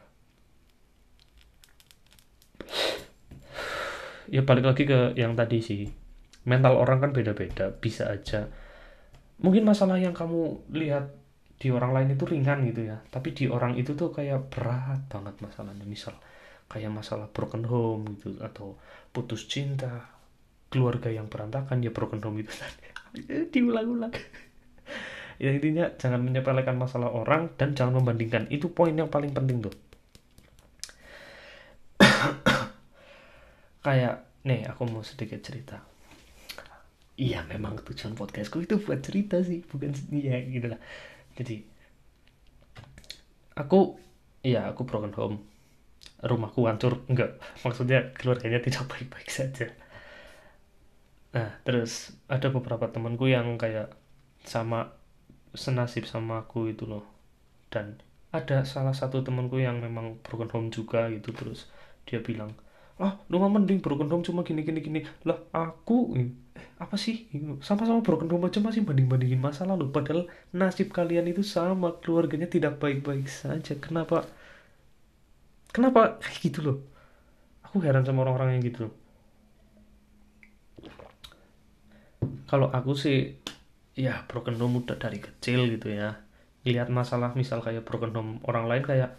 ya 4.30 4.46
balik 4.46 4.64
lagi 4.64 4.86
ke 4.86 5.18
yang 5.18 5.34
tadi 5.34 5.58
sih. 5.60 5.82
Mental 6.46 6.78
orang 6.78 7.02
kan 7.02 7.10
beda-beda 7.12 7.74
bisa 7.74 8.08
aja. 8.08 8.48
Mungkin 9.42 9.66
masalah 9.66 10.00
yang 10.00 10.16
kamu 10.16 10.72
lihat 10.72 11.12
di 11.60 11.68
orang 11.68 11.92
lain 11.92 12.16
itu 12.16 12.24
ringan 12.24 12.64
gitu 12.70 12.88
ya. 12.88 13.02
Tapi 13.10 13.36
di 13.36 13.44
orang 13.50 13.76
itu 13.76 13.92
tuh 13.92 14.14
kayak 14.14 14.48
berat 14.48 15.04
banget 15.10 15.34
masalahnya. 15.42 15.84
Misal 15.84 16.16
kayak 16.70 16.94
masalah 16.94 17.28
broken 17.28 17.66
home 17.66 18.16
gitu 18.16 18.38
atau 18.40 18.78
putus 19.10 19.50
cinta 19.50 20.06
keluarga 20.70 21.10
yang 21.10 21.26
berantakan 21.26 21.82
ya 21.82 21.90
broken 21.90 22.22
home 22.22 22.40
itu 22.40 22.54
tadi. 22.54 22.86
Diulang-ulang. 23.52 24.14
Ya 25.40 25.56
intinya 25.56 25.88
jangan 25.96 26.20
menyepelekan 26.20 26.76
masalah 26.76 27.16
orang 27.16 27.56
dan 27.56 27.72
jangan 27.72 28.04
membandingkan. 28.04 28.44
Itu 28.52 28.76
poin 28.76 28.92
yang 28.92 29.08
paling 29.08 29.32
penting 29.32 29.64
tuh 29.64 29.72
kayak 33.80 34.24
nih 34.44 34.68
aku 34.68 34.88
mau 34.88 35.04
sedikit 35.04 35.40
cerita. 35.40 35.80
Iya 37.20 37.44
memang 37.44 37.76
tujuan 37.84 38.16
podcastku 38.16 38.64
itu 38.64 38.80
buat 38.80 39.04
cerita 39.04 39.44
sih 39.44 39.60
bukan 39.68 39.92
iya 40.12 40.40
gitu 40.48 40.72
lah. 40.72 40.80
Jadi 41.36 41.60
aku 43.56 44.00
iya 44.40 44.68
aku 44.72 44.88
broken 44.88 45.12
home. 45.16 45.36
Rumahku 46.20 46.64
hancur 46.68 47.04
enggak. 47.08 47.36
Maksudnya 47.64 48.12
keluarganya 48.16 48.60
tidak 48.64 48.88
baik-baik 48.88 49.28
saja. 49.28 49.68
Nah 51.36 51.60
terus 51.64 52.16
ada 52.28 52.48
beberapa 52.48 52.88
temanku 52.88 53.28
yang 53.28 53.56
kayak 53.60 53.92
sama 54.44 54.96
senasib 55.52 56.08
sama 56.08 56.48
aku 56.48 56.72
itu 56.72 56.88
loh. 56.88 57.04
Dan 57.68 58.00
ada 58.30 58.62
salah 58.62 58.94
satu 58.94 59.26
temanku 59.26 59.58
yang 59.58 59.82
memang 59.82 60.22
broken 60.22 60.50
home 60.54 60.68
juga 60.70 61.10
gitu 61.10 61.34
terus 61.34 61.66
dia 62.06 62.22
bilang 62.22 62.54
ah 63.00 63.16
lu 63.32 63.40
mah 63.40 63.48
mending 63.48 63.80
broken 63.80 64.12
home 64.12 64.20
cuma 64.20 64.44
gini 64.44 64.60
gini 64.60 64.80
gini. 64.84 65.00
Lah 65.24 65.40
aku 65.56 66.12
eh, 66.20 66.28
apa 66.76 66.96
sih? 67.00 67.26
Sama-sama 67.64 68.04
broken 68.04 68.28
home 68.28 68.46
aja 68.52 68.60
masih 68.60 68.84
banding 68.84 69.08
bandingin 69.08 69.40
masalah 69.40 69.74
lo 69.80 69.88
padahal 69.88 70.28
nasib 70.52 70.92
kalian 70.92 71.26
itu 71.32 71.40
sama 71.40 71.96
keluarganya 72.04 72.46
tidak 72.46 72.76
baik-baik 72.76 73.26
saja. 73.26 73.72
Kenapa? 73.80 74.28
Kenapa? 75.72 76.20
Kayak 76.22 76.38
gitu 76.44 76.60
loh. 76.60 76.78
Aku 77.64 77.80
heran 77.80 78.04
sama 78.04 78.28
orang-orang 78.28 78.60
yang 78.60 78.64
gitu 78.68 78.78
loh. 78.88 78.94
Kalau 82.50 82.68
aku 82.68 82.92
sih 82.98 83.40
ya 83.96 84.26
broken 84.28 84.60
home 84.60 84.84
udah 84.84 85.00
dari 85.00 85.18
kecil 85.24 85.72
gitu 85.72 85.88
ya. 85.88 86.20
Lihat 86.68 86.92
masalah 86.92 87.32
misal 87.32 87.64
kayak 87.64 87.88
broken 87.88 88.12
home 88.12 88.32
orang 88.44 88.68
lain 88.68 88.84
kayak 88.84 89.16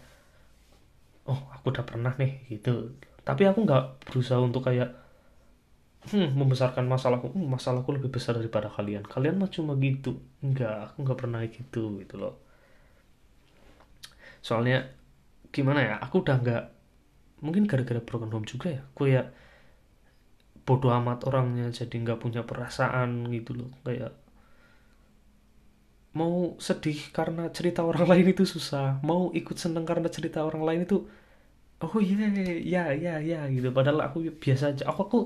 oh 1.26 1.40
aku 1.54 1.74
udah 1.74 1.84
pernah 1.86 2.12
nih 2.18 2.46
gitu 2.50 2.94
tapi 3.28 3.42
aku 3.50 3.58
nggak 3.66 3.82
berusaha 4.08 4.40
untuk 4.42 4.62
kayak 4.68 4.88
hmm, 6.10 6.28
membesarkan 6.38 6.84
masalahku. 6.86 7.26
Hmm, 7.34 7.48
masalahku 7.54 7.90
lebih 7.96 8.10
besar 8.16 8.32
daripada 8.38 8.68
kalian. 8.76 9.04
Kalian 9.06 9.36
mah 9.40 9.50
cuma 9.50 9.72
gitu. 9.78 10.18
Nggak 10.42 10.74
aku 10.94 10.96
nggak 11.04 11.18
pernah 11.20 11.40
gitu 11.46 11.82
gitu 12.02 12.14
loh. 12.22 12.34
Soalnya 14.42 14.90
gimana 15.54 15.80
ya 15.84 15.94
aku 16.00 16.24
udah 16.24 16.36
nggak 16.42 16.62
mungkin 17.44 17.64
gara-gara 17.70 18.00
broken 18.00 18.32
home 18.32 18.48
juga 18.48 18.68
ya 18.72 18.82
aku 18.88 19.02
ya 19.10 19.22
bodoh 20.66 20.92
amat 20.98 21.26
orangnya 21.28 21.66
jadi 21.74 21.94
nggak 22.02 22.20
punya 22.24 22.42
perasaan 22.46 23.28
gitu 23.34 23.52
loh 23.58 23.70
kayak 23.84 24.14
mau 26.12 26.56
sedih 26.60 26.98
karena 27.16 27.48
cerita 27.56 27.80
orang 27.84 28.04
lain 28.12 28.26
itu 28.32 28.44
susah 28.44 29.00
mau 29.04 29.28
ikut 29.32 29.56
seneng 29.56 29.84
karena 29.88 30.08
cerita 30.12 30.44
orang 30.44 30.62
lain 30.64 30.80
itu 30.88 30.96
oh 31.82 31.98
iya 31.98 32.26
iya 32.62 32.82
iya 32.94 33.12
iya 33.26 33.38
gitu. 33.54 33.68
Padahal 33.76 34.00
aku 34.06 34.18
biasa 34.42 34.64
aja 34.74 34.84
aku 34.90 35.00
aku 35.06 35.18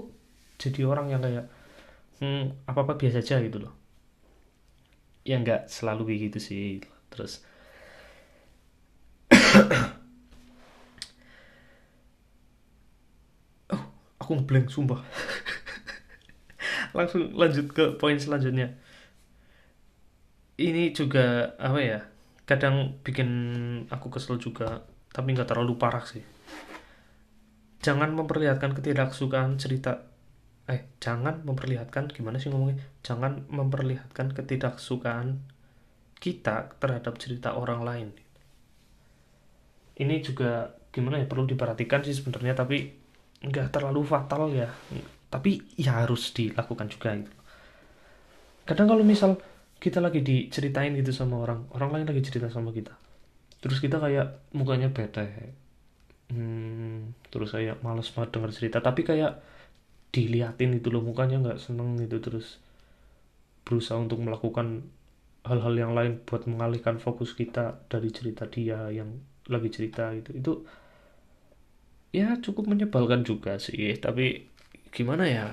jadi 0.62 0.80
orang 0.88 1.06
yang 1.12 1.20
kayak 1.24 1.44
hmm, 2.20 2.68
apa 2.70 2.80
apa 2.84 2.92
biasa 3.00 3.16
aja 3.22 3.36
gitu 3.44 3.58
loh. 3.64 3.72
Ya 5.28 5.36
nggak 5.42 5.68
selalu 5.68 6.02
begitu 6.16 6.38
sih. 6.40 6.80
Terus 7.12 7.44
oh 13.74 13.82
aku 14.20 14.30
ngeblank 14.40 14.66
sumpah. 14.72 15.00
Langsung 16.96 17.36
lanjut 17.36 17.66
ke 17.76 17.84
poin 18.00 18.16
selanjutnya. 18.16 18.72
Ini 20.56 20.96
juga 20.96 21.52
apa 21.60 21.80
ya 21.84 22.00
kadang 22.48 22.96
bikin 23.04 23.28
aku 23.92 24.08
kesel 24.08 24.40
juga 24.40 24.80
tapi 25.12 25.34
nggak 25.34 25.50
terlalu 25.50 25.74
parah 25.76 26.06
sih 26.06 26.36
jangan 27.87 28.11
memperlihatkan 28.18 28.75
ketidaksukaan 28.75 29.62
cerita. 29.62 30.11
Eh 30.66 30.99
jangan 30.99 31.46
memperlihatkan 31.46 32.11
gimana 32.11 32.42
sih 32.42 32.51
ngomongnya? 32.51 32.83
Jangan 33.07 33.46
memperlihatkan 33.46 34.35
ketidaksukaan 34.35 35.46
kita 36.18 36.75
terhadap 36.83 37.14
cerita 37.22 37.55
orang 37.55 37.87
lain. 37.87 38.09
Ini 39.94 40.18
juga 40.18 40.75
gimana 40.90 41.22
ya 41.22 41.31
perlu 41.31 41.46
diperhatikan 41.46 42.03
sih 42.03 42.18
sebenarnya 42.18 42.59
tapi 42.59 42.90
nggak 43.46 43.70
terlalu 43.70 44.03
fatal 44.03 44.51
ya. 44.51 44.66
Tapi 45.31 45.79
ya 45.79 46.03
harus 46.03 46.35
dilakukan 46.35 46.90
juga 46.90 47.14
gitu. 47.14 47.38
Kadang 48.66 48.90
kalau 48.90 49.07
misal 49.07 49.38
kita 49.79 50.03
lagi 50.03 50.25
diceritain 50.25 50.96
gitu 50.99 51.12
sama 51.12 51.38
orang 51.38 51.68
orang 51.77 52.01
lain 52.01 52.07
lagi 52.09 52.22
cerita 52.25 52.49
sama 52.49 52.72
kita 52.72 52.96
terus 53.61 53.81
kita 53.81 54.01
kayak 54.01 54.46
mukanya 54.57 54.88
bete 54.88 55.53
hmm, 56.32 57.28
terus 57.32 57.48
saya 57.54 57.72
males 57.84 58.08
banget 58.14 58.30
denger 58.34 58.52
cerita. 58.56 58.78
Tapi 58.88 59.00
kayak 59.08 59.32
diliatin 60.14 60.72
itu 60.78 60.88
loh 60.94 61.02
mukanya 61.04 61.36
nggak 61.44 61.60
seneng 61.64 61.88
gitu 62.02 62.18
terus 62.26 62.46
berusaha 63.66 63.98
untuk 63.98 64.22
melakukan 64.22 64.86
hal-hal 65.48 65.74
yang 65.74 65.92
lain 65.98 66.22
buat 66.26 66.46
mengalihkan 66.50 66.98
fokus 67.02 67.34
kita 67.34 67.82
dari 67.90 68.10
cerita 68.10 68.44
dia 68.50 68.90
yang 68.90 69.10
lagi 69.50 69.70
cerita 69.70 70.10
gitu. 70.18 70.30
Itu 70.34 70.52
ya 72.14 72.38
cukup 72.40 72.64
menyebalkan 72.72 73.22
juga 73.26 73.58
sih 73.60 73.94
tapi 74.00 74.48
gimana 74.94 75.24
ya? 75.28 75.46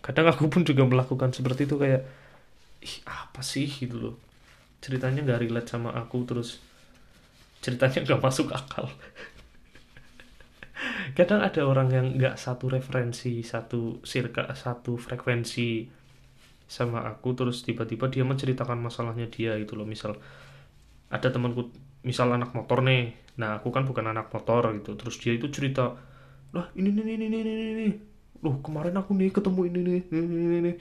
Kadang 0.00 0.32
aku 0.32 0.48
pun 0.52 0.62
juga 0.64 0.84
melakukan 0.88 1.30
seperti 1.36 1.68
itu 1.68 1.76
kayak 1.76 2.02
ih 2.84 2.96
apa 3.06 3.42
sih? 3.44 3.68
gitu 3.68 3.96
loh. 4.00 4.16
Ceritanya 4.84 5.20
nggak 5.26 5.40
relate 5.44 5.68
sama 5.72 5.90
aku 5.96 6.24
terus 6.28 6.60
ceritanya 7.60 8.00
nggak 8.04 8.20
masuk 8.24 8.48
akal 8.56 8.88
kadang 11.16 11.40
ada 11.40 11.64
orang 11.64 11.88
yang 11.90 12.06
nggak 12.18 12.36
satu 12.36 12.68
referensi 12.68 13.40
satu 13.40 14.04
sirka 14.04 14.52
satu 14.52 15.00
frekuensi 15.00 15.88
sama 16.70 17.02
aku 17.02 17.34
terus 17.34 17.66
tiba-tiba 17.66 18.06
dia 18.06 18.22
menceritakan 18.22 18.78
masalahnya 18.78 19.26
dia 19.26 19.58
gitu 19.58 19.74
loh. 19.74 19.88
Misal 19.88 20.14
ada 21.10 21.28
temanku 21.32 21.74
misal 22.06 22.30
anak 22.30 22.54
motor 22.54 22.86
nih. 22.86 23.10
Nah 23.42 23.58
aku 23.58 23.74
kan 23.74 23.82
bukan 23.82 24.06
anak 24.14 24.30
motor 24.30 24.70
gitu. 24.78 24.94
Terus 24.94 25.18
dia 25.18 25.34
itu 25.34 25.50
cerita 25.50 25.98
lah 26.54 26.66
ini 26.78 26.94
ini 26.94 27.02
ini 27.18 27.26
ini 27.26 27.38
ini 27.42 27.64
ini. 27.74 27.88
Loh 28.46 28.62
kemarin 28.62 28.94
aku 28.94 29.18
nih 29.18 29.34
ketemu 29.34 29.60
ini 29.66 29.80
nih 29.82 30.00
ini 30.14 30.26
ini, 30.26 30.56
ini. 30.62 30.72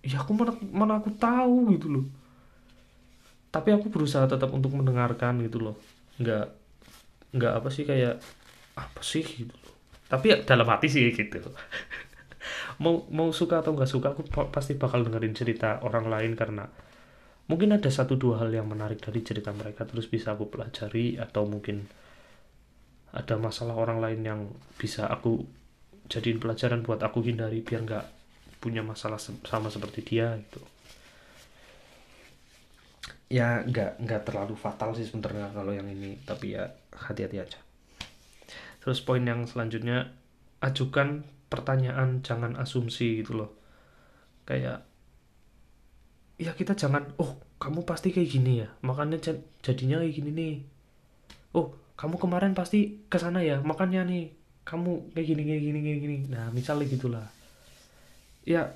ya 0.00 0.24
aku 0.24 0.32
mana 0.32 0.56
mana 0.72 0.92
aku 1.04 1.12
tahu 1.12 1.76
gitu 1.76 1.86
loh. 1.92 2.04
Tapi 3.52 3.76
aku 3.76 3.92
berusaha 3.92 4.24
tetap 4.24 4.48
untuk 4.56 4.72
mendengarkan 4.72 5.36
gitu 5.44 5.60
loh. 5.60 5.76
Nggak 6.16 6.56
nggak 7.36 7.52
apa 7.60 7.68
sih 7.68 7.84
kayak 7.84 8.24
apa 8.80 9.04
sih? 9.04 9.22
Gitu 9.22 9.70
tapi 10.10 10.34
ya 10.34 10.36
dalam 10.42 10.66
hati 10.66 10.90
sih 10.90 11.06
gitu. 11.14 11.38
Mau 12.82 13.06
mau 13.12 13.30
suka 13.30 13.60
atau 13.62 13.76
nggak 13.76 13.90
suka 13.92 14.16
aku 14.16 14.24
pasti 14.50 14.74
bakal 14.74 15.04
dengerin 15.06 15.36
cerita 15.36 15.84
orang 15.84 16.08
lain 16.08 16.32
karena 16.32 16.64
mungkin 17.46 17.76
ada 17.76 17.92
satu 17.92 18.16
dua 18.16 18.40
hal 18.40 18.50
yang 18.50 18.64
menarik 18.64 19.04
dari 19.04 19.20
cerita 19.20 19.52
mereka 19.52 19.84
terus 19.84 20.08
bisa 20.08 20.32
aku 20.32 20.48
pelajari 20.48 21.20
atau 21.20 21.44
mungkin 21.44 21.84
ada 23.12 23.36
masalah 23.36 23.76
orang 23.76 24.00
lain 24.00 24.20
yang 24.24 24.40
bisa 24.80 25.04
aku 25.12 25.44
jadiin 26.08 26.40
pelajaran 26.40 26.80
buat 26.80 27.04
aku 27.04 27.20
hindari 27.20 27.60
biar 27.60 27.84
nggak 27.84 28.06
punya 28.64 28.80
masalah 28.80 29.20
sama 29.20 29.68
seperti 29.68 30.00
dia 30.00 30.40
gitu. 30.40 30.64
Ya 33.28 33.60
nggak 33.60 34.00
nggak 34.00 34.22
terlalu 34.24 34.56
fatal 34.56 34.96
sih 34.96 35.04
sebenarnya 35.04 35.52
kalau 35.52 35.76
yang 35.76 35.86
ini 35.86 36.16
tapi 36.24 36.56
ya 36.56 36.64
hati-hati 36.96 37.44
aja 37.44 37.60
terus 38.82 39.00
poin 39.06 39.24
yang 39.30 39.44
selanjutnya 39.50 40.12
ajukan 40.66 41.24
pertanyaan 41.52 42.20
jangan 42.26 42.52
asumsi 42.62 43.22
gitu 43.24 43.32
loh. 43.40 43.50
Kayak 44.48 44.84
ya 46.40 46.52
kita 46.56 46.72
jangan 46.82 47.04
oh 47.22 47.36
kamu 47.62 47.80
pasti 47.84 48.08
kayak 48.14 48.30
gini 48.34 48.52
ya 48.64 48.68
makanya 48.88 49.16
ja- 49.20 49.44
jadinya 49.66 50.00
kayak 50.00 50.14
gini 50.18 50.30
nih. 50.40 50.54
Oh 51.58 51.66
kamu 52.00 52.16
kemarin 52.22 52.52
pasti 52.58 52.78
ke 53.12 53.18
sana 53.20 53.40
ya 53.44 53.56
makanya 53.70 54.00
nih. 54.10 54.24
Kamu 54.68 55.12
kayak 55.14 55.26
gini 55.30 55.42
kayak 55.48 55.62
gini 55.66 55.78
kayak 55.86 56.00
gini. 56.04 56.16
Nah 56.32 56.46
misalnya 56.54 56.86
gitulah. 56.94 57.26
Ya 58.44 58.72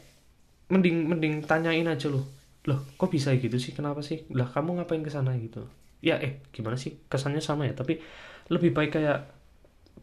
mending 0.72 1.08
mending 1.10 1.34
tanyain 1.46 1.86
aja 1.88 2.08
loh. 2.12 2.24
Loh 2.68 2.80
kok 3.00 3.10
bisa 3.12 3.32
gitu 3.36 3.56
sih? 3.60 3.72
Kenapa 3.76 4.00
sih? 4.04 4.24
Lah 4.32 4.48
kamu 4.50 4.80
ngapain 4.80 5.02
ke 5.04 5.12
sana 5.12 5.36
gitu? 5.40 5.64
Ya 6.04 6.20
eh 6.20 6.42
gimana 6.54 6.76
sih? 6.80 6.96
Kesannya 7.10 7.42
sama 7.44 7.68
ya 7.68 7.74
tapi 7.76 8.00
lebih 8.52 8.72
baik 8.76 8.92
kayak 8.96 9.18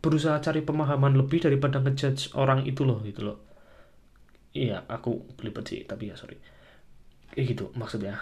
berusaha 0.02 0.42
cari 0.42 0.66
pemahaman 0.66 1.14
lebih 1.14 1.46
daripada 1.46 1.78
ngejudge 1.78 2.34
orang 2.34 2.66
itu 2.66 2.82
loh 2.82 3.00
gitu 3.06 3.22
loh. 3.22 3.38
Iya 4.52 4.84
aku 4.90 5.38
belibet 5.38 5.70
sih 5.70 5.86
tapi 5.86 6.10
ya 6.10 6.18
sorry. 6.18 6.42
Kayak 7.32 7.46
gitu 7.56 7.66
maksudnya. 7.78 8.20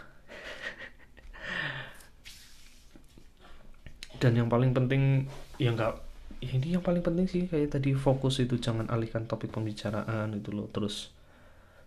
Dan 4.19 4.35
yang 4.35 4.51
paling 4.51 4.75
penting 4.75 5.31
ya 5.55 5.71
nggak 5.71 5.95
ya 6.43 6.51
ini 6.55 6.75
yang 6.75 6.83
paling 6.83 6.99
penting 6.99 7.27
sih 7.31 7.47
kayak 7.47 7.79
tadi 7.79 7.95
fokus 7.95 8.43
itu 8.43 8.59
jangan 8.59 8.91
alihkan 8.91 9.25
topik 9.25 9.55
pembicaraan 9.55 10.35
itu 10.35 10.51
loh. 10.51 10.67
Terus 10.69 11.15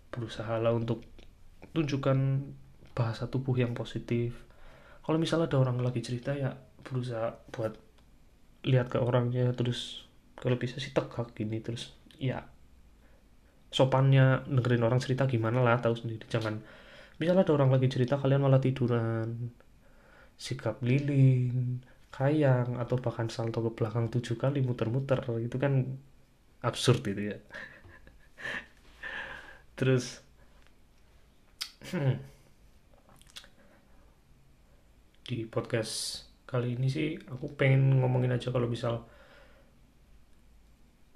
berusaha 0.09 0.57
lah 0.57 0.73
untuk 0.73 1.05
tunjukkan 1.77 2.17
bahasa 2.97 3.29
tubuh 3.29 3.53
yang 3.53 3.77
positif. 3.77 4.33
Kalau 5.05 5.21
misalnya 5.21 5.53
ada 5.53 5.61
orang 5.61 5.77
lagi 5.85 6.01
cerita 6.01 6.33
ya 6.33 6.57
berusaha 6.81 7.37
buat 7.53 7.92
lihat 8.63 8.87
ke 8.91 8.99
orangnya 8.99 9.51
terus 9.51 10.07
kalau 10.39 10.55
bisa 10.59 10.79
sih 10.79 10.91
tegak 10.95 11.35
gini 11.35 11.59
terus 11.59 11.91
ya 12.19 12.47
sopannya 13.73 14.45
dengerin 14.45 14.85
orang 14.85 15.01
cerita 15.01 15.25
gimana 15.25 15.65
lah 15.65 15.81
tahu 15.81 15.97
sendiri. 15.97 16.29
Jangan 16.29 16.61
misalnya 17.17 17.41
ada 17.41 17.53
orang 17.57 17.73
lagi 17.73 17.89
cerita 17.89 18.21
kalian 18.21 18.45
malah 18.45 18.61
tiduran. 18.61 19.49
Sikap 20.37 20.77
lilin 20.85 21.81
kayang 22.13 22.77
atau 22.77 23.01
bahkan 23.01 23.25
salto 23.33 23.65
ke 23.65 23.71
belakang 23.73 24.13
tujuh 24.13 24.37
kali 24.37 24.61
muter-muter 24.61 25.17
itu 25.41 25.57
kan 25.57 25.97
absurd 26.61 27.01
itu 27.09 27.33
ya. 27.33 27.37
Terus 29.77 30.21
hmm, 31.89 32.15
di 35.25 35.49
podcast 35.49 36.27
kali 36.53 36.77
ini 36.77 36.87
sih 36.93 37.17
aku 37.25 37.57
pengen 37.57 37.97
ngomongin 38.05 38.37
aja 38.37 38.53
kalau 38.53 38.69
misal 38.69 39.09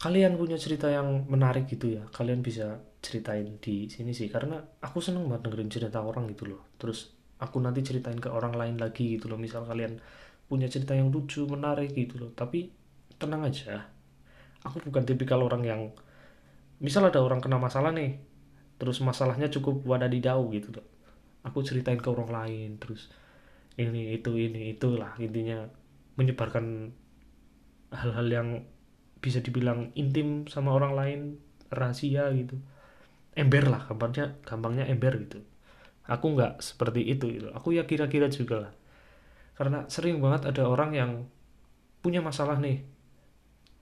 kalian 0.02 0.34
punya 0.42 0.58
cerita 0.58 0.90
yang 0.90 1.30
menarik 1.30 1.70
gitu 1.70 1.94
ya 1.98 2.04
kalian 2.10 2.42
bisa 2.42 2.82
ceritain 3.02 3.58
di 3.62 3.88
sini 3.88 4.12
sih. 4.12 4.28
Karena 4.28 4.60
aku 4.60 5.00
seneng 5.00 5.30
banget 5.30 5.48
dengerin 5.50 5.72
cerita 5.72 6.04
orang 6.04 6.28
gitu 6.34 6.50
loh. 6.50 6.62
Terus 6.76 7.14
aku 7.40 7.62
nanti 7.62 7.86
ceritain 7.86 8.18
ke 8.18 8.30
orang 8.30 8.54
lain 8.58 8.76
lagi 8.82 9.18
gitu 9.18 9.30
loh. 9.30 9.40
Misal 9.40 9.64
kalian 9.64 10.02
punya 10.48 10.68
cerita 10.68 10.96
yang 10.96 11.14
lucu 11.14 11.46
menarik 11.48 11.94
gitu 11.94 12.20
loh. 12.20 12.32
Tapi 12.34 12.70
tenang 13.18 13.48
aja. 13.48 13.88
Aku 14.66 14.84
bukan 14.84 15.08
tipikal 15.08 15.40
orang 15.46 15.64
yang 15.64 15.82
misal 16.84 17.08
ada 17.08 17.22
orang 17.24 17.42
kena 17.42 17.58
masalah 17.58 17.90
nih 17.90 18.22
terus 18.78 19.02
masalahnya 19.02 19.50
cukup 19.50 19.82
wadadidau 19.88 20.50
gitu 20.54 20.76
loh. 20.76 20.86
Aku 21.46 21.64
ceritain 21.64 21.98
ke 21.98 22.10
orang 22.12 22.30
lain 22.30 22.76
terus 22.78 23.08
ini 23.78 24.18
itu 24.18 24.34
ini 24.36 24.74
itulah 24.74 25.14
intinya 25.22 25.70
menyebarkan 26.18 26.92
hal-hal 27.94 28.28
yang 28.28 28.50
bisa 29.22 29.42
dibilang 29.42 29.94
intim 29.94 30.50
sama 30.50 30.74
orang 30.74 30.94
lain 30.98 31.20
rahasia 31.70 32.30
gitu. 32.34 32.58
Ember 33.38 33.70
lah 33.70 33.86
gampangnya 33.86 34.34
gampangnya 34.44 34.86
ember 34.90 35.14
gitu. 35.24 35.40
Aku 36.10 36.34
nggak 36.34 36.60
seperti 36.60 37.06
itu 37.06 37.30
gitu. 37.30 37.48
Aku 37.54 37.72
ya 37.76 37.86
kira-kira 37.86 38.28
juga 38.34 38.70
lah. 38.70 38.74
Karena 39.54 39.86
sering 39.90 40.18
banget 40.22 40.50
ada 40.50 40.66
orang 40.66 40.92
yang 40.94 41.12
punya 42.02 42.22
masalah 42.22 42.58
nih 42.62 42.98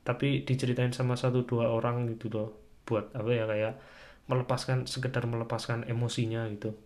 tapi 0.06 0.46
diceritain 0.46 0.94
sama 0.94 1.18
satu 1.18 1.50
dua 1.50 1.74
orang 1.74 2.06
gitu 2.14 2.30
loh 2.30 2.50
buat 2.86 3.10
apa 3.18 3.30
ya 3.34 3.46
kayak 3.50 3.74
melepaskan 4.30 4.86
sekedar 4.86 5.26
melepaskan 5.26 5.90
emosinya 5.90 6.46
gitu 6.54 6.78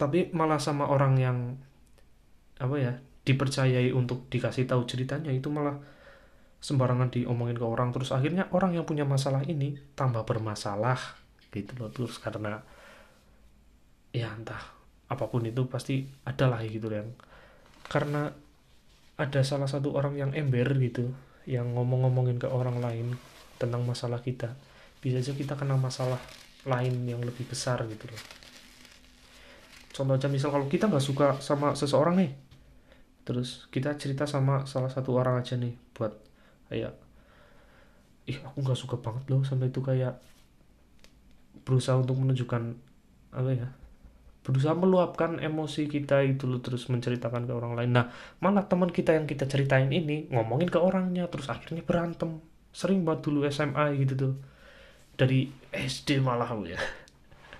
tapi 0.00 0.32
malah 0.32 0.56
sama 0.56 0.88
orang 0.88 1.20
yang 1.20 1.38
apa 2.56 2.76
ya 2.80 2.92
dipercayai 3.28 3.92
untuk 3.92 4.32
dikasih 4.32 4.64
tahu 4.64 4.88
ceritanya 4.88 5.28
itu 5.28 5.52
malah 5.52 5.76
sembarangan 6.64 7.12
diomongin 7.12 7.60
ke 7.60 7.66
orang. 7.68 7.92
Terus 7.92 8.16
akhirnya 8.16 8.48
orang 8.56 8.72
yang 8.72 8.88
punya 8.88 9.04
masalah 9.04 9.44
ini 9.44 9.76
tambah 9.92 10.24
bermasalah 10.24 10.96
gitu 11.52 11.76
loh. 11.76 11.92
Terus 11.92 12.16
karena 12.16 12.64
ya 14.16 14.32
entah 14.32 14.60
apa 15.12 15.28
pun 15.28 15.44
itu 15.44 15.68
pasti 15.68 16.08
ada 16.24 16.48
lah 16.48 16.64
gitu 16.64 16.88
yang 16.88 17.12
karena 17.92 18.32
ada 19.20 19.40
salah 19.44 19.68
satu 19.68 19.92
orang 19.92 20.16
yang 20.16 20.32
ember 20.32 20.64
gitu 20.80 21.12
yang 21.44 21.76
ngomong-ngomongin 21.76 22.40
ke 22.40 22.48
orang 22.48 22.80
lain 22.80 23.20
tentang 23.60 23.84
masalah 23.84 24.24
kita. 24.24 24.56
Bisa 25.04 25.20
aja 25.20 25.36
kita 25.36 25.60
kena 25.60 25.76
masalah 25.76 26.20
lain 26.64 27.04
yang 27.04 27.20
lebih 27.20 27.44
besar 27.44 27.84
gitu 27.84 28.08
loh 28.08 28.40
contoh 29.90 30.14
aja 30.14 30.28
misal 30.30 30.54
kalau 30.54 30.66
kita 30.70 30.86
nggak 30.86 31.02
suka 31.02 31.26
sama 31.42 31.74
seseorang 31.74 32.18
nih 32.18 32.32
terus 33.26 33.66
kita 33.68 33.94
cerita 33.98 34.24
sama 34.24 34.64
salah 34.64 34.88
satu 34.90 35.14
orang 35.14 35.42
aja 35.42 35.58
nih 35.58 35.74
buat 35.94 36.14
kayak 36.70 36.94
ih 38.30 38.38
aku 38.46 38.58
nggak 38.62 38.78
suka 38.78 38.96
banget 39.02 39.26
loh 39.28 39.42
sampai 39.42 39.68
itu 39.68 39.82
kayak 39.82 40.18
berusaha 41.66 41.98
untuk 41.98 42.16
menunjukkan 42.16 42.62
apa 43.34 43.50
ya 43.54 43.68
berusaha 44.40 44.72
meluapkan 44.72 45.36
emosi 45.36 45.86
kita 45.86 46.24
itu 46.24 46.48
loh 46.48 46.64
terus 46.64 46.88
menceritakan 46.88 47.44
ke 47.44 47.52
orang 47.52 47.76
lain. 47.76 47.90
Nah 47.92 48.08
malah 48.40 48.64
teman 48.64 48.88
kita 48.88 49.12
yang 49.12 49.28
kita 49.28 49.44
ceritain 49.44 49.92
ini 49.92 50.32
ngomongin 50.32 50.72
ke 50.72 50.80
orangnya 50.80 51.28
terus 51.28 51.52
akhirnya 51.52 51.84
berantem. 51.84 52.40
Sering 52.72 53.04
banget 53.04 53.28
dulu 53.28 53.44
SMA 53.52 54.00
gitu 54.00 54.14
tuh. 54.16 54.34
Dari 55.20 55.44
SD 55.68 56.24
malah 56.24 56.48
aku 56.48 56.72
ya 56.72 56.80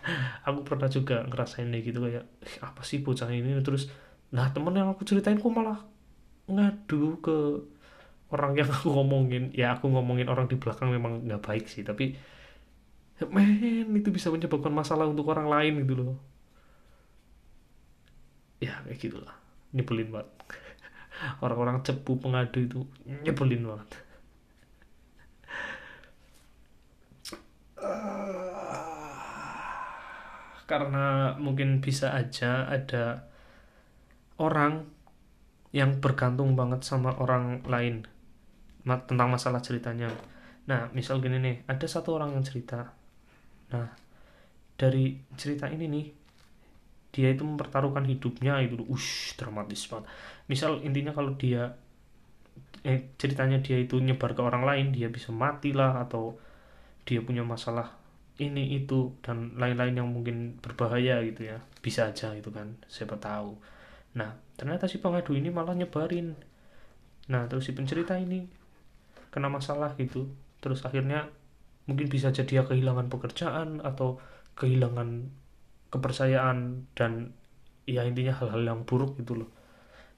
aku 0.48 0.60
pernah 0.66 0.88
juga 0.90 1.24
ngerasain 1.28 1.68
kayak 1.68 1.84
gitu 1.84 1.98
kayak 2.04 2.24
"Ih, 2.44 2.56
apa 2.64 2.82
sih 2.86 2.98
bocah 3.04 3.28
ini? 3.30 3.56
Terus 3.64 3.90
nah 4.30 4.46
temen 4.54 4.74
yang 4.76 4.88
aku 4.92 5.02
ceritain 5.08 5.38
kok 5.42 5.50
malah 5.50 5.80
ngadu 6.50 7.18
ke 7.22 7.36
orang 8.34 8.52
yang 8.58 8.70
aku 8.70 8.88
ngomongin. 8.94 9.50
Ya 9.54 9.74
aku 9.76 9.90
ngomongin 9.90 10.28
orang 10.32 10.46
di 10.50 10.56
belakang 10.60 10.90
memang 10.94 11.26
nggak 11.26 11.42
baik 11.42 11.66
sih 11.70 11.82
tapi 11.86 12.14
men 13.28 13.92
itu 14.00 14.08
bisa 14.08 14.32
menyebabkan 14.32 14.72
masalah 14.72 15.04
untuk 15.04 15.28
orang 15.32 15.48
lain 15.50 15.84
gitu 15.84 15.94
loh. 16.00 16.16
Ya 18.60 18.80
kayak 18.84 18.98
gitulah. 19.00 19.36
Nyebelin 19.76 20.08
banget. 20.12 20.28
Orang-orang 21.44 21.84
cepu 21.84 22.16
pengadu 22.16 22.58
itu 22.64 22.80
nyebelin 23.24 23.64
banget 23.68 23.90
karena 30.70 31.34
mungkin 31.34 31.82
bisa 31.82 32.14
aja 32.14 32.70
ada 32.70 33.26
orang 34.38 34.86
yang 35.74 35.98
bergantung 35.98 36.54
banget 36.54 36.86
sama 36.86 37.10
orang 37.18 37.66
lain 37.66 38.06
tentang 38.86 39.28
masalah 39.28 39.58
ceritanya. 39.58 40.10
Nah, 40.70 40.86
misal 40.94 41.18
gini 41.18 41.42
nih, 41.42 41.66
ada 41.66 41.86
satu 41.90 42.14
orang 42.14 42.38
yang 42.38 42.46
cerita. 42.46 42.94
Nah, 43.74 43.90
dari 44.78 45.18
cerita 45.34 45.66
ini 45.66 45.86
nih, 45.90 46.06
dia 47.10 47.28
itu 47.34 47.42
mempertaruhkan 47.42 48.06
hidupnya 48.06 48.62
itu, 48.62 48.78
ush, 48.86 49.34
dramatis 49.34 49.90
banget. 49.90 50.06
Misal 50.46 50.82
intinya 50.86 51.10
kalau 51.10 51.34
dia 51.34 51.74
eh, 52.86 53.12
ceritanya 53.18 53.58
dia 53.60 53.78
itu 53.78 53.98
nyebar 53.98 54.32
ke 54.34 54.42
orang 54.42 54.64
lain, 54.64 54.86
dia 54.94 55.10
bisa 55.10 55.34
mati 55.34 55.74
lah 55.74 56.02
atau 56.02 56.38
dia 57.04 57.20
punya 57.22 57.42
masalah 57.44 57.99
ini 58.40 58.80
itu 58.80 59.12
dan 59.20 59.54
lain-lain 59.60 60.00
yang 60.00 60.08
mungkin 60.08 60.56
berbahaya 60.64 61.20
gitu 61.28 61.52
ya. 61.52 61.60
Bisa 61.84 62.08
aja 62.08 62.32
gitu 62.32 62.48
kan 62.48 62.80
siapa 62.88 63.20
tahu. 63.20 63.60
Nah 64.16 64.40
ternyata 64.56 64.88
si 64.88 64.98
pengadu 64.98 65.36
ini 65.36 65.52
malah 65.52 65.76
nyebarin. 65.76 66.32
Nah 67.28 67.44
terus 67.46 67.68
si 67.68 67.76
pencerita 67.76 68.16
ini 68.16 68.48
kena 69.28 69.52
masalah 69.52 69.92
gitu. 70.00 70.32
Terus 70.64 70.82
akhirnya 70.82 71.28
mungkin 71.84 72.08
bisa 72.08 72.32
jadi 72.32 72.48
dia 72.48 72.62
kehilangan 72.64 73.12
pekerjaan 73.12 73.84
atau 73.84 74.18
kehilangan 74.56 75.28
kepercayaan 75.92 76.88
dan 76.96 77.36
ya 77.84 78.06
intinya 78.06 78.32
hal-hal 78.32 78.64
yang 78.64 78.80
buruk 78.88 79.20
gitu 79.20 79.44
loh. 79.44 79.50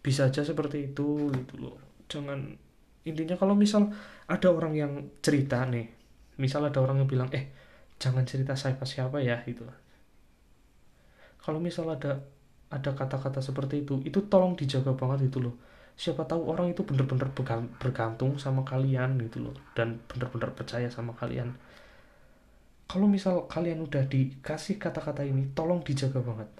Bisa 0.02 0.30
aja 0.30 0.46
seperti 0.46 0.94
itu 0.94 1.30
gitu 1.34 1.54
loh. 1.58 1.76
Jangan 2.06 2.54
intinya 3.02 3.34
kalau 3.34 3.58
misal 3.58 3.90
ada 4.30 4.48
orang 4.50 4.74
yang 4.78 4.92
cerita 5.18 5.66
nih 5.66 6.02
misal 6.38 6.64
ada 6.64 6.78
orang 6.80 7.02
yang 7.02 7.08
bilang 7.10 7.28
eh 7.34 7.50
jangan 8.02 8.26
cerita 8.26 8.58
siapa 8.58 8.82
siapa 8.82 9.22
ya 9.22 9.38
gitu. 9.46 9.62
Kalau 11.38 11.62
misal 11.62 11.86
ada 11.94 12.18
ada 12.74 12.90
kata-kata 12.90 13.38
seperti 13.38 13.86
itu 13.86 14.02
itu 14.02 14.18
tolong 14.26 14.58
dijaga 14.58 14.90
banget 14.98 15.30
gitu 15.30 15.38
loh. 15.46 15.54
Siapa 15.94 16.26
tahu 16.26 16.50
orang 16.50 16.74
itu 16.74 16.82
bener-bener 16.82 17.30
bergantung 17.78 18.34
sama 18.42 18.66
kalian 18.66 19.22
gitu 19.22 19.46
loh 19.46 19.54
dan 19.78 20.02
bener-bener 20.10 20.50
percaya 20.50 20.90
sama 20.90 21.14
kalian. 21.14 21.54
Kalau 22.90 23.06
misal 23.06 23.46
kalian 23.46 23.86
udah 23.86 24.04
dikasih 24.10 24.82
kata-kata 24.82 25.22
ini 25.22 25.54
tolong 25.54 25.80
dijaga 25.86 26.18
banget. 26.18 26.50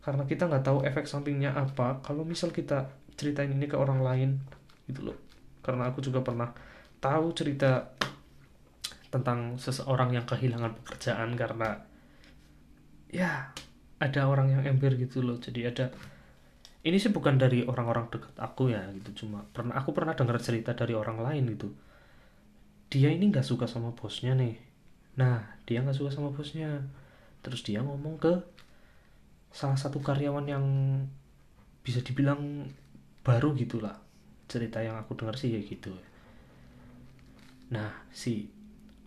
Karena 0.00 0.24
kita 0.24 0.48
nggak 0.48 0.64
tahu 0.64 0.78
efek 0.88 1.04
sampingnya 1.04 1.52
apa. 1.52 2.00
Kalau 2.00 2.24
misal 2.24 2.48
kita 2.48 2.88
ceritain 3.14 3.52
ini 3.52 3.68
ke 3.68 3.76
orang 3.76 4.00
lain 4.00 4.30
gitu 4.88 5.12
loh. 5.12 5.18
Karena 5.60 5.90
aku 5.90 6.02
juga 6.02 6.20
pernah 6.24 6.50
tahu 6.98 7.32
cerita 7.36 7.94
tentang 9.14 9.54
seseorang 9.62 10.10
yang 10.10 10.26
kehilangan 10.26 10.74
pekerjaan 10.82 11.38
karena 11.38 11.78
ya 13.14 13.54
ada 14.02 14.26
orang 14.26 14.50
yang 14.50 14.62
ember 14.66 14.98
gitu 14.98 15.22
loh. 15.22 15.38
Jadi 15.38 15.62
ada 15.62 15.94
ini 16.82 16.98
sih 16.98 17.14
bukan 17.14 17.38
dari 17.38 17.62
orang-orang 17.62 18.10
dekat 18.10 18.34
aku 18.42 18.74
ya 18.74 18.82
gitu. 18.90 19.24
Cuma 19.24 19.46
pernah 19.54 19.78
aku 19.78 19.94
pernah 19.94 20.18
dengar 20.18 20.42
cerita 20.42 20.74
dari 20.74 20.98
orang 20.98 21.22
lain 21.22 21.54
gitu. 21.54 21.70
Dia 22.90 23.14
ini 23.14 23.30
nggak 23.30 23.46
suka 23.46 23.70
sama 23.70 23.94
bosnya 23.94 24.34
nih. 24.34 24.58
Nah 25.14 25.62
dia 25.62 25.78
nggak 25.86 25.94
suka 25.94 26.10
sama 26.10 26.34
bosnya. 26.34 26.82
Terus 27.46 27.62
dia 27.62 27.86
ngomong 27.86 28.18
ke 28.18 28.34
salah 29.54 29.78
satu 29.78 30.02
karyawan 30.02 30.50
yang 30.50 30.66
bisa 31.86 32.02
dibilang 32.02 32.66
baru 33.22 33.54
gitulah. 33.54 33.94
Cerita 34.50 34.82
yang 34.82 34.98
aku 34.98 35.14
dengar 35.14 35.38
sih 35.38 35.54
kayak 35.54 35.70
gitu. 35.70 35.94
Nah 37.70 37.94
si 38.10 38.50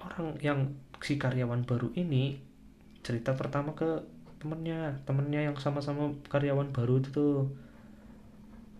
orang 0.01 0.37
yang 0.41 0.59
si 1.01 1.17
karyawan 1.17 1.65
baru 1.65 1.93
ini 1.93 2.37
cerita 3.05 3.33
pertama 3.37 3.73
ke 3.77 4.03
temennya 4.37 5.01
temennya 5.05 5.49
yang 5.49 5.55
sama-sama 5.57 6.13
karyawan 6.29 6.69
baru 6.69 7.01
itu 7.01 7.09
tuh. 7.09 7.49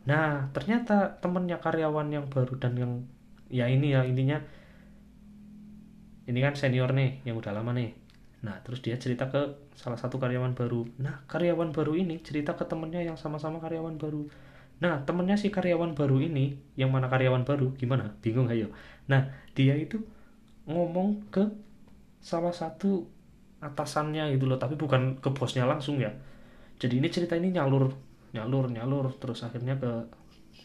Nah 0.06 0.50
ternyata 0.54 1.18
temennya 1.20 1.58
karyawan 1.58 2.08
yang 2.14 2.26
baru 2.30 2.54
dan 2.62 2.74
yang 2.78 2.92
ya 3.50 3.66
ini 3.68 3.96
ya 3.96 4.06
intinya 4.06 4.40
ini 6.28 6.40
kan 6.44 6.54
senior 6.54 6.92
nih 6.94 7.24
yang 7.26 7.40
udah 7.40 7.56
lama 7.56 7.74
nih. 7.74 7.96
Nah 8.46 8.62
terus 8.62 8.84
dia 8.86 9.00
cerita 9.02 9.32
ke 9.32 9.72
salah 9.74 9.98
satu 9.98 10.22
karyawan 10.22 10.54
baru. 10.54 10.86
Nah 11.02 11.26
karyawan 11.26 11.74
baru 11.74 11.98
ini 11.98 12.22
cerita 12.22 12.54
ke 12.54 12.68
temennya 12.68 13.02
yang 13.02 13.18
sama-sama 13.18 13.58
karyawan 13.58 13.98
baru. 13.98 14.30
Nah 14.78 15.02
temennya 15.08 15.40
si 15.40 15.50
karyawan 15.50 15.98
baru 15.98 16.22
ini 16.22 16.60
yang 16.78 16.94
mana 16.94 17.10
karyawan 17.10 17.48
baru? 17.48 17.74
Gimana? 17.74 18.14
Bingung 18.22 18.46
ayo. 18.54 18.70
Nah 19.10 19.34
dia 19.58 19.74
itu 19.74 20.04
ngomong 20.68 21.32
ke 21.32 21.44
salah 22.20 22.52
satu 22.52 23.08
atasannya 23.64 24.36
gitu 24.38 24.46
loh 24.46 24.62
tapi 24.62 24.78
bukan 24.78 25.18
ke 25.18 25.30
bosnya 25.34 25.66
langsung 25.66 25.98
ya. 25.98 26.14
Jadi 26.78 27.02
ini 27.02 27.10
cerita 27.10 27.34
ini 27.34 27.56
nyalur 27.56 27.90
nyalur 28.36 28.70
nyalur 28.70 29.10
terus 29.18 29.42
akhirnya 29.42 29.80
ke 29.80 29.92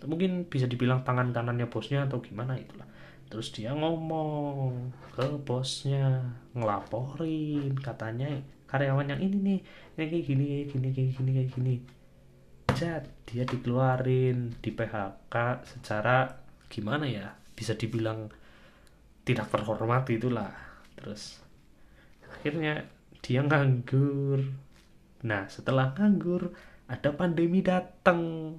mungkin 0.05 0.51
bisa 0.51 0.67
dibilang 0.67 1.07
tangan 1.07 1.31
kanannya 1.31 1.71
bosnya 1.71 2.05
atau 2.05 2.21
gimana 2.21 2.59
itulah. 2.59 2.85
Terus 3.33 3.49
dia 3.55 3.73
ngomong 3.73 4.93
ke 5.17 5.25
bosnya 5.41 6.21
ngelaporin 6.53 7.73
katanya 7.81 8.29
karyawan 8.69 9.17
yang 9.17 9.21
ini 9.25 9.37
nih 9.41 9.59
ini 9.97 10.05
kayak 10.09 10.25
gini 10.29 10.45
kayak 10.45 10.67
gini 10.69 10.88
kayak 10.93 11.11
gini 11.17 11.31
kayak 11.33 11.51
gini. 11.57 11.75
Jat 12.77 13.05
dia 13.25 13.45
dikeluarin 13.49 14.53
di 14.61 14.71
PHK 14.73 15.35
secara 15.65 16.29
gimana 16.69 17.09
ya? 17.09 17.33
Bisa 17.57 17.73
dibilang 17.77 18.29
tidak 19.23 19.49
terhormat 19.51 20.07
itulah. 20.11 20.51
Terus 20.99 21.43
akhirnya 22.27 22.87
dia 23.23 23.41
nganggur. 23.43 24.43
Nah 25.27 25.47
setelah 25.47 25.95
nganggur 25.95 26.51
ada 26.91 27.11
pandemi 27.15 27.63
datang 27.63 28.53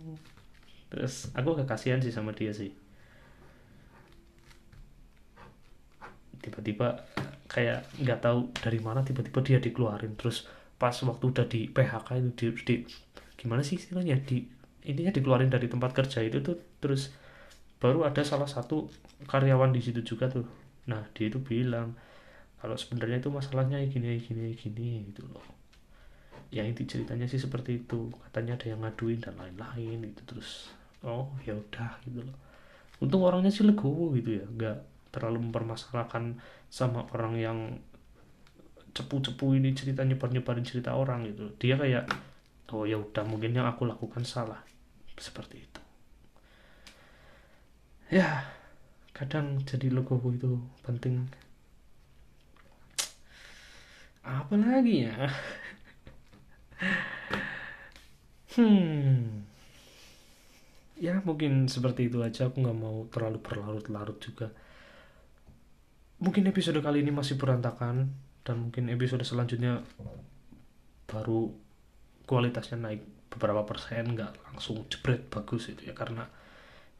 terus 0.89 1.33
aku 1.33 1.57
gak 1.57 1.69
kasihan 1.69 1.99
sih 1.99 2.13
sama 2.13 2.31
dia 2.31 2.53
sih. 2.53 2.71
Tiba-tiba 6.43 7.01
kayak 7.47 7.87
nggak 8.03 8.19
tahu 8.19 8.51
dari 8.57 8.79
mana 8.83 9.03
tiba-tiba 9.03 9.39
dia 9.43 9.59
dikeluarin. 9.59 10.15
Terus 10.19 10.47
pas 10.75 10.93
waktu 10.93 11.25
udah 11.31 11.45
di 11.47 11.71
PHK 11.71 12.09
itu 12.19 12.51
di, 12.51 12.63
di 12.67 12.75
gimana 13.39 13.63
sih 13.63 13.79
istilahnya? 13.79 14.19
Di 14.23 14.43
intinya 14.83 15.11
dikeluarin 15.15 15.47
dari 15.47 15.71
tempat 15.71 15.95
kerja 15.95 16.19
itu 16.19 16.43
tuh 16.43 16.59
terus 16.83 17.15
baru 17.83 18.07
ada 18.07 18.23
salah 18.23 18.47
satu 18.47 18.87
karyawan 19.27 19.75
di 19.75 19.83
situ 19.83 19.99
juga 20.07 20.31
tuh. 20.31 20.47
Nah 20.87 21.03
dia 21.11 21.27
itu 21.27 21.43
bilang 21.43 21.91
kalau 22.63 22.79
sebenarnya 22.79 23.19
itu 23.19 23.27
masalahnya 23.27 23.83
gini 23.91 24.23
gini 24.23 24.55
gini 24.55 25.11
gitu 25.11 25.27
loh. 25.27 25.43
Ya 26.47 26.63
inti 26.63 26.87
ceritanya 26.87 27.27
sih 27.27 27.43
seperti 27.43 27.83
itu. 27.83 28.07
Katanya 28.23 28.55
ada 28.55 28.71
yang 28.71 28.79
ngaduin 28.87 29.19
dan 29.19 29.35
lain-lain 29.35 29.99
itu 30.07 30.21
terus 30.23 30.71
oh 31.03 31.35
ya 31.43 31.51
udah 31.59 31.99
gitu 32.07 32.23
loh. 32.23 32.37
Untung 33.03 33.27
orangnya 33.27 33.51
sih 33.51 33.67
legowo 33.67 34.15
gitu 34.15 34.39
ya 34.39 34.47
nggak 34.47 35.11
terlalu 35.11 35.51
mempermasalahkan 35.51 36.39
sama 36.71 37.03
orang 37.11 37.35
yang 37.35 37.59
cepu-cepu 38.95 39.59
ini 39.59 39.75
cerita 39.75 40.07
nyebar-nyebarin 40.07 40.63
cerita 40.63 40.95
orang 40.95 41.27
gitu. 41.27 41.51
Dia 41.59 41.75
kayak 41.75 42.07
oh 42.73 42.87
ya 42.87 42.97
udah 42.97 43.21
mungkin 43.27 43.53
yang 43.53 43.67
aku 43.69 43.85
lakukan 43.85 44.25
salah 44.25 44.57
seperti 45.13 45.61
itu 45.61 45.72
ya 48.13 48.45
kadang 49.09 49.57
jadi 49.65 49.89
legowo 49.89 50.29
itu 50.29 50.61
penting. 50.85 51.25
Apa 54.21 54.53
lagi 54.53 55.09
ya? 55.09 55.17
Hmm. 58.53 59.41
Ya 61.01 61.17
mungkin 61.25 61.65
seperti 61.65 62.13
itu 62.13 62.21
aja. 62.21 62.53
Aku 62.53 62.61
nggak 62.61 62.77
mau 62.77 63.09
terlalu 63.09 63.41
berlarut-larut 63.41 64.21
juga. 64.21 64.53
Mungkin 66.21 66.45
episode 66.47 66.77
kali 66.85 67.01
ini 67.01 67.09
masih 67.09 67.35
berantakan 67.41 68.13
dan 68.45 68.55
mungkin 68.69 68.93
episode 68.93 69.25
selanjutnya 69.25 69.81
baru 71.09 71.49
kualitasnya 72.29 72.77
naik 72.79 73.01
beberapa 73.33 73.65
persen 73.65 74.13
nggak 74.13 74.53
langsung 74.53 74.85
jebret 74.87 75.27
bagus 75.27 75.73
itu 75.73 75.89
ya 75.89 75.97
karena 75.97 76.29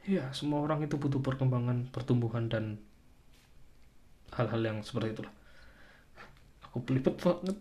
ya 0.04 0.28
semua 0.36 0.60
orang 0.60 0.84
itu 0.84 1.00
butuh 1.00 1.24
perkembangan 1.24 1.88
pertumbuhan 1.88 2.52
dan 2.52 2.80
hal-hal 4.36 4.62
yang 4.62 4.78
seperti 4.84 5.16
itulah. 5.16 5.34
Aku 6.68 6.84
pelipet 6.84 7.16
banget. 7.22 7.58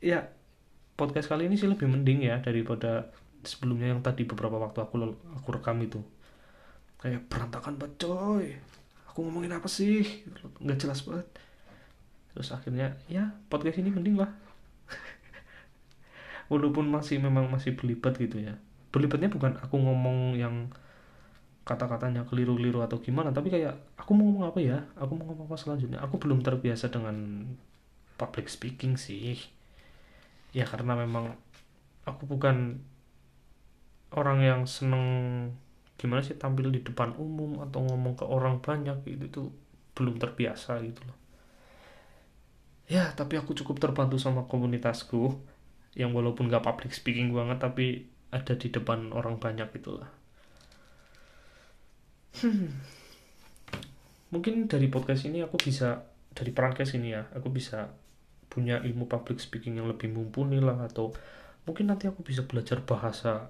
Ya 0.00 0.30
podcast 0.96 1.28
kali 1.28 1.50
ini 1.50 1.60
sih 1.60 1.68
lebih 1.68 1.90
mending 1.90 2.24
ya 2.24 2.40
daripada 2.40 3.12
sebelumnya 3.44 3.92
yang 3.92 4.00
tadi 4.00 4.24
beberapa 4.24 4.56
waktu 4.56 4.80
aku 4.80 4.94
aku 5.36 5.48
rekam 5.52 5.76
itu. 5.84 6.00
Kayak 6.96 7.28
berantakan 7.28 7.76
banget 7.76 7.94
coy. 8.00 8.46
Aku 9.12 9.28
ngomongin 9.28 9.52
apa 9.52 9.68
sih? 9.68 10.24
Nggak 10.62 10.78
jelas 10.80 11.04
banget. 11.04 11.28
Terus 12.32 12.48
akhirnya 12.52 12.96
ya 13.12 13.36
podcast 13.52 13.76
ini 13.76 13.92
mending 13.92 14.16
lah. 14.16 14.32
Walaupun 16.52 16.88
masih 16.88 17.20
memang 17.20 17.52
masih 17.52 17.76
belibet 17.76 18.16
gitu 18.16 18.40
ya 18.40 18.56
belibetnya 18.96 19.28
bukan 19.28 19.60
aku 19.60 19.76
ngomong 19.76 20.40
yang 20.40 20.72
kata-katanya 21.68 22.24
keliru-keliru 22.24 22.80
atau 22.80 23.02
gimana 23.02 23.34
tapi 23.34 23.50
kayak 23.52 23.76
aku 24.00 24.16
mau 24.16 24.24
ngomong 24.24 24.46
apa 24.48 24.58
ya? 24.64 24.78
Aku 24.96 25.12
mau 25.18 25.28
ngomong 25.28 25.50
apa 25.52 25.58
selanjutnya? 25.60 26.00
Aku 26.00 26.16
belum 26.16 26.40
terbiasa 26.40 26.88
dengan 26.88 27.44
public 28.16 28.48
speaking 28.48 28.96
sih. 28.96 29.36
Ya 30.56 30.64
karena 30.64 30.96
memang 30.96 31.36
aku 32.08 32.24
bukan 32.24 32.80
orang 34.16 34.40
yang 34.40 34.62
seneng 34.64 35.04
gimana 36.00 36.22
sih 36.24 36.38
tampil 36.38 36.72
di 36.72 36.80
depan 36.80 37.12
umum 37.20 37.60
atau 37.60 37.84
ngomong 37.84 38.16
ke 38.16 38.24
orang 38.24 38.62
banyak 38.62 39.02
gitu 39.04 39.26
tuh 39.28 39.46
belum 39.98 40.16
terbiasa 40.16 40.80
gitu 40.86 41.02
loh. 41.04 41.18
Ya 42.86 43.10
tapi 43.18 43.36
aku 43.36 43.52
cukup 43.58 43.82
terbantu 43.82 44.22
sama 44.22 44.46
komunitasku 44.46 45.34
yang 45.98 46.14
walaupun 46.14 46.46
gak 46.46 46.62
public 46.62 46.94
speaking 46.94 47.34
banget 47.34 47.58
tapi 47.58 48.06
ada 48.36 48.52
di 48.52 48.68
depan 48.68 49.16
orang 49.16 49.40
banyak 49.40 49.68
itulah. 49.72 50.12
Hmm. 52.36 52.68
mungkin 54.32 54.66
dari 54.66 54.90
podcast 54.90 55.24
ini 55.24 55.40
aku 55.40 55.56
bisa 55.56 56.04
dari 56.36 56.52
podcast 56.52 56.98
ini 56.98 57.14
ya 57.14 57.24
aku 57.32 57.48
bisa 57.48 57.88
punya 58.52 58.82
ilmu 58.82 59.08
public 59.08 59.40
speaking 59.40 59.80
yang 59.80 59.88
lebih 59.88 60.12
mumpuni 60.12 60.60
lah 60.60 60.76
atau 60.84 61.14
mungkin 61.64 61.88
nanti 61.88 62.10
aku 62.10 62.20
bisa 62.20 62.44
belajar 62.44 62.82
bahasa 62.82 63.48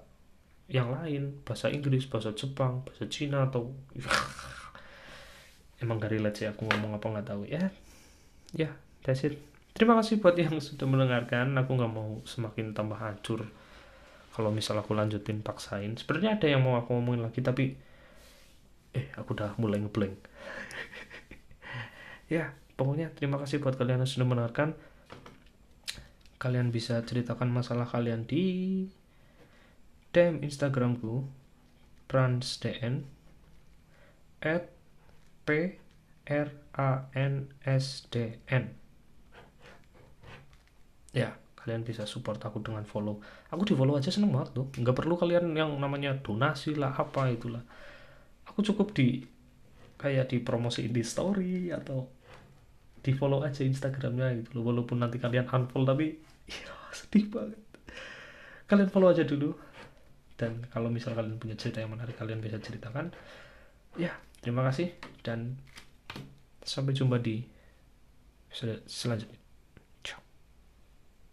yang 0.70 0.94
lain 0.94 1.42
bahasa 1.42 1.72
Inggris 1.72 2.06
bahasa 2.06 2.34
Jepang 2.36 2.86
bahasa 2.86 3.10
Cina 3.10 3.50
atau 3.50 3.74
emang 5.82 5.98
gak 5.98 6.12
relate 6.14 6.36
sih 6.42 6.48
aku 6.48 6.64
ngomong 6.70 6.96
apa 6.96 7.06
nggak 7.06 7.26
tahu. 7.28 7.42
Ya 7.50 7.70
ya 8.54 8.70
that's 9.02 9.26
it. 9.26 9.36
Terima 9.76 9.98
kasih 10.00 10.22
buat 10.24 10.38
yang 10.38 10.56
sudah 10.56 10.88
mendengarkan. 10.88 11.52
Aku 11.60 11.76
nggak 11.76 11.92
mau 11.92 12.24
semakin 12.24 12.72
tambah 12.72 12.96
hancur 12.96 13.44
kalau 14.36 14.52
misal 14.52 14.76
aku 14.76 14.92
lanjutin 14.92 15.40
paksain. 15.40 15.96
Sebenarnya 15.96 16.36
ada 16.36 16.44
yang 16.44 16.60
mau 16.60 16.76
aku 16.76 16.92
ngomongin 16.92 17.24
lagi 17.24 17.40
tapi 17.40 17.72
eh 18.92 19.08
aku 19.16 19.32
udah 19.32 19.56
mulai 19.56 19.80
ngeblank. 19.80 20.12
Ya 22.26 22.58
pokoknya 22.74 23.14
terima 23.14 23.38
kasih 23.38 23.62
buat 23.62 23.78
kalian 23.78 24.02
yang 24.02 24.10
sudah 24.10 24.26
mendengarkan. 24.26 24.74
Kalian 26.42 26.74
bisa 26.74 26.98
ceritakan 27.06 27.54
masalah 27.54 27.86
kalian 27.86 28.26
di 28.26 28.42
DM 30.10 30.42
Instagramku 30.42 31.22
pransdn 32.10 33.06
at 34.42 34.74
p 35.46 35.78
r 36.26 36.50
a 36.74 37.06
n 37.14 37.54
s 37.62 38.10
d 38.10 38.42
n. 38.50 38.74
Ya 41.14 41.38
kalian 41.66 41.82
bisa 41.82 42.06
support 42.06 42.38
aku 42.38 42.62
dengan 42.62 42.86
follow. 42.86 43.18
Aku 43.50 43.66
di 43.66 43.74
follow 43.74 43.98
aja 43.98 44.14
seneng 44.14 44.30
banget 44.30 44.54
tuh. 44.54 44.70
Nggak 44.70 45.02
perlu 45.02 45.18
kalian 45.18 45.50
yang 45.50 45.74
namanya 45.82 46.14
donasi 46.22 46.78
lah 46.78 46.94
apa 46.94 47.26
itulah. 47.26 47.66
Aku 48.46 48.62
cukup 48.62 48.94
di 48.94 49.26
kayak 49.98 50.30
di 50.30 50.38
promosi 50.38 50.86
di 50.86 51.02
story 51.02 51.74
atau 51.74 52.06
di 53.02 53.10
follow 53.10 53.42
aja 53.42 53.66
instagramnya 53.66 54.46
gitu 54.46 54.62
loh. 54.62 54.70
Walaupun 54.70 55.02
nanti 55.02 55.18
kalian 55.18 55.50
unfollow 55.50 55.90
tapi 55.90 56.14
ya 56.54 56.70
sedih 56.94 57.26
banget. 57.34 57.58
Kalian 58.70 58.86
follow 58.94 59.10
aja 59.10 59.26
dulu. 59.26 59.50
Dan 60.38 60.62
kalau 60.70 60.86
misal 60.86 61.18
kalian 61.18 61.42
punya 61.42 61.58
cerita 61.58 61.82
yang 61.82 61.90
menarik 61.90 62.14
kalian 62.14 62.38
bisa 62.38 62.62
ceritakan. 62.62 63.10
Ya 63.98 64.14
terima 64.38 64.62
kasih. 64.70 64.94
Dan 65.26 65.58
sampai 66.62 66.94
jumpa 66.94 67.18
di 67.18 67.42
episode 68.54 68.86
selanjutnya 68.86 69.45